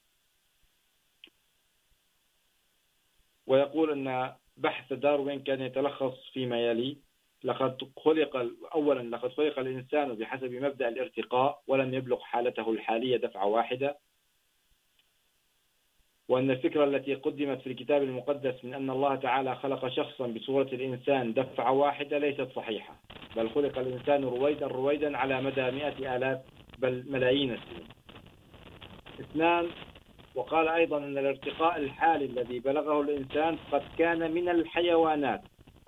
ويقول 3.48 3.92
أن 3.92 4.36
بحث 4.58 4.94
داروين 4.94 5.44
كان 5.44 5.62
يتلخص 5.62 6.30
فيما 6.34 6.68
يلي 6.68 6.98
لقد 7.44 7.90
خلق 7.98 8.52
أولا 8.76 9.16
لقد 9.16 9.32
خلق 9.32 9.60
الإنسان 9.60 10.16
بحسب 10.16 10.52
مبدأ 10.52 10.88
الارتقاء 10.88 11.62
ولم 11.68 11.94
يبلغ 11.94 12.20
حالته 12.20 12.72
الحالية 12.72 13.18
دفعة 13.18 13.46
واحدة. 13.46 13.98
وأن 16.30 16.52
الفكرة 16.52 16.84
التي 16.84 17.16
قدمت 17.16 17.62
في 17.62 17.68
الكتاب 17.68 18.04
المقدس 18.04 18.66
من 18.66 18.74
أن 18.74 18.90
الله 18.90 19.16
تعالى 19.16 19.56
خلق 19.56 19.88
شخصا 19.88 20.28
بصورة 20.28 20.68
الإنسان 20.74 21.34
دفعة 21.34 21.72
واحدة 21.72 22.18
ليست 22.18 22.48
صحيحة، 22.56 22.96
بل 23.36 23.50
خلق 23.50 23.80
الإنسان 23.80 24.24
رويدا 24.24 24.68
رويدا 24.68 25.18
على 25.18 25.42
مدى 25.42 25.72
مئة 25.72 26.16
آلاف، 26.16 26.40
بل 26.80 27.04
ملايين 27.08 27.54
السنين. 27.54 27.88
اثنان، 29.20 29.70
وقال 30.36 30.68
أيضا 30.68 30.98
أن 30.98 31.18
الارتقاء 31.18 31.78
الحالي 31.78 32.26
الذي 32.26 32.60
بلغه 32.60 33.02
الإنسان 33.02 33.58
قد 33.72 33.84
كان 33.98 34.32
من 34.32 34.50
الحيوانات. 34.50 35.42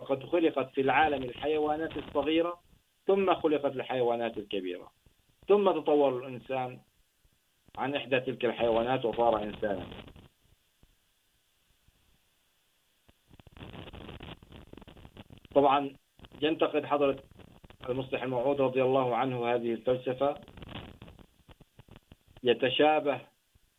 وقد 0.05 0.23
خلقت 0.23 0.69
في 0.73 0.81
العالم 0.81 1.23
الحيوانات 1.23 1.97
الصغيرة، 1.97 2.61
ثم 3.07 3.35
خلقت 3.35 3.75
الحيوانات 3.75 4.37
الكبيرة. 4.37 4.91
ثم 5.47 5.71
تطور 5.71 6.17
الإنسان 6.17 6.79
عن 7.77 7.95
إحدى 7.95 8.19
تلك 8.19 8.45
الحيوانات 8.45 9.05
وصار 9.05 9.43
إنسانا. 9.43 9.85
طبعا 15.55 15.95
ينتقد 16.41 16.85
حضرة 16.85 17.23
المصلح 17.89 18.23
الموعود 18.23 18.61
رضي 18.61 18.83
الله 18.83 19.15
عنه 19.15 19.45
هذه 19.45 19.73
الفلسفة 19.73 20.35
يتشابه 22.43 23.21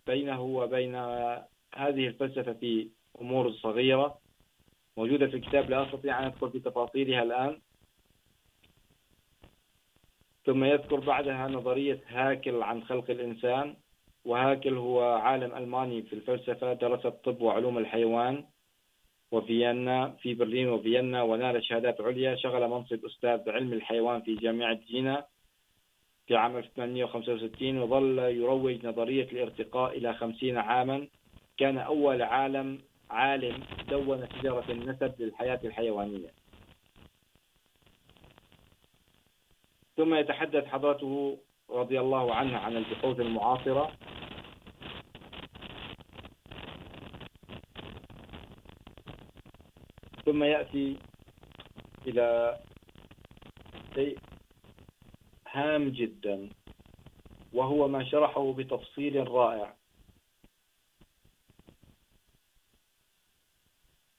بينه 0.06 0.42
وبين 0.42 0.94
هذه 1.74 2.06
الفلسفة 2.06 2.52
في 2.52 2.90
أمور 3.20 3.52
صغيرة. 3.52 4.25
موجودة 4.96 5.26
في 5.26 5.36
الكتاب 5.36 5.70
لا 5.70 5.86
أستطيع 5.86 6.18
أن 6.18 6.24
أدخل 6.24 6.50
في 6.50 6.58
تفاصيلها 6.58 7.22
الآن. 7.22 7.60
ثم 10.46 10.64
يذكر 10.64 11.00
بعدها 11.00 11.48
نظرية 11.48 12.00
هاكل 12.06 12.62
عن 12.62 12.82
خلق 12.82 13.10
الإنسان، 13.10 13.76
وهاكل 14.24 14.76
هو 14.76 15.02
عالم 15.02 15.54
ألماني 15.56 16.02
في 16.02 16.12
الفلسفة، 16.12 16.72
درس 16.72 17.06
الطب 17.06 17.40
وعلوم 17.40 17.78
الحيوان 17.78 18.44
وفيينا 19.32 20.10
في 20.10 20.34
برلين 20.34 20.68
وفيينا 20.68 21.22
ونال 21.22 21.64
شهادات 21.64 22.00
عليا. 22.00 22.36
شغل 22.36 22.68
منصب 22.68 23.04
أستاذ 23.04 23.50
علم 23.50 23.72
الحيوان 23.72 24.22
في 24.22 24.34
جامعة 24.34 24.74
جينا 24.74 25.26
في 26.26 26.36
عام 26.36 26.56
1865 26.56 27.78
وظل 27.78 28.18
يروج 28.18 28.86
نظرية 28.86 29.24
الارتقاء 29.32 29.98
إلى 29.98 30.14
50 30.14 30.56
عاما. 30.58 31.08
كان 31.56 31.78
أول 31.78 32.22
عالم 32.22 32.78
عالم 33.10 33.62
دون 33.88 34.28
شجرة 34.28 34.64
النسب 34.70 35.14
للحياة 35.18 35.60
الحيوانية. 35.64 36.30
ثم 39.96 40.14
يتحدث 40.14 40.64
حضرته 40.64 41.38
رضي 41.70 42.00
الله 42.00 42.34
عنه 42.34 42.58
عن 42.58 42.76
البحوث 42.76 43.20
المعاصرة. 43.20 43.92
ثم 50.24 50.44
يأتي 50.44 50.96
إلى 52.06 52.58
شيء 53.94 54.18
هام 55.50 55.88
جدا، 55.88 56.48
وهو 57.52 57.88
ما 57.88 58.04
شرحه 58.04 58.52
بتفصيل 58.52 59.28
رائع. 59.28 59.76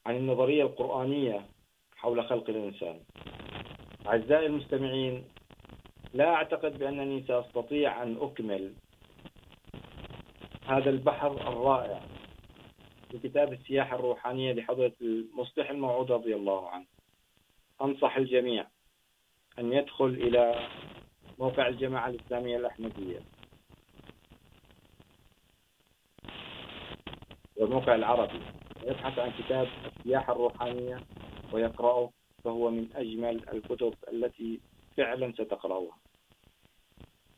عن 0.08 0.16
النظرية 0.16 0.62
القرآنية 0.62 1.46
حول 1.96 2.24
خلق 2.24 2.50
الإنسان. 2.50 3.00
أعزائي 4.06 4.46
المستمعين، 4.46 5.24
لا 6.14 6.34
أعتقد 6.34 6.78
بأنني 6.78 7.24
سأستطيع 7.28 8.02
أن 8.02 8.16
أكمل 8.20 8.72
هذا 10.66 10.90
البحر 10.90 11.32
الرائع 11.32 12.00
في 13.10 13.18
كتاب 13.18 13.52
السياحة 13.52 13.96
الروحانية 13.96 14.52
لحضرة 14.52 14.92
المصلح 15.00 15.70
الموعود 15.70 16.12
رضي 16.12 16.34
الله 16.34 16.68
عنه. 16.70 16.86
أنصح 17.82 18.16
الجميع 18.16 18.66
أن 19.58 19.72
يدخل 19.72 20.06
إلى 20.06 20.68
موقع 21.38 21.68
الجماعة 21.68 22.08
الإسلامية 22.08 22.56
الأحمدية. 22.56 23.20
والموقع 27.56 27.94
العربي. 27.94 28.40
يبحث 28.82 29.18
عن 29.18 29.32
كتاب 29.38 29.68
السياحة 29.86 30.32
الروحانية 30.32 31.00
ويقرأه، 31.52 32.10
فهو 32.44 32.70
من 32.70 32.88
أجمل 32.94 33.48
الكتب 33.52 33.94
التي 34.12 34.60
فعلا 34.96 35.32
ستقرأوها. 35.32 35.96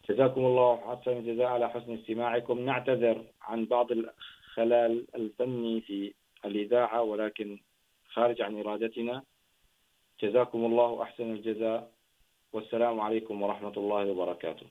جزاكم 0.08 0.40
الله 0.40 0.76
حسن 0.76 1.10
الجزاء 1.10 1.46
على 1.46 1.70
حسن 1.70 1.94
استماعكم. 1.94 2.58
نعتذر 2.58 3.24
عن 3.42 3.64
بعض 3.64 3.92
الخلال 3.92 5.06
الفني 5.14 5.80
في 5.80 6.14
الإذاعة، 6.44 7.02
ولكن 7.02 7.58
خارج 8.12 8.42
عن 8.42 8.60
إرادتنا. 8.60 9.22
جزاكم 10.22 10.64
الله 10.64 11.02
أحسن 11.02 11.30
الجزاء. 11.30 11.90
والسلام 12.52 13.00
عليكم 13.00 13.42
ورحمة 13.42 13.72
الله 13.76 14.10
وبركاته. 14.10 14.66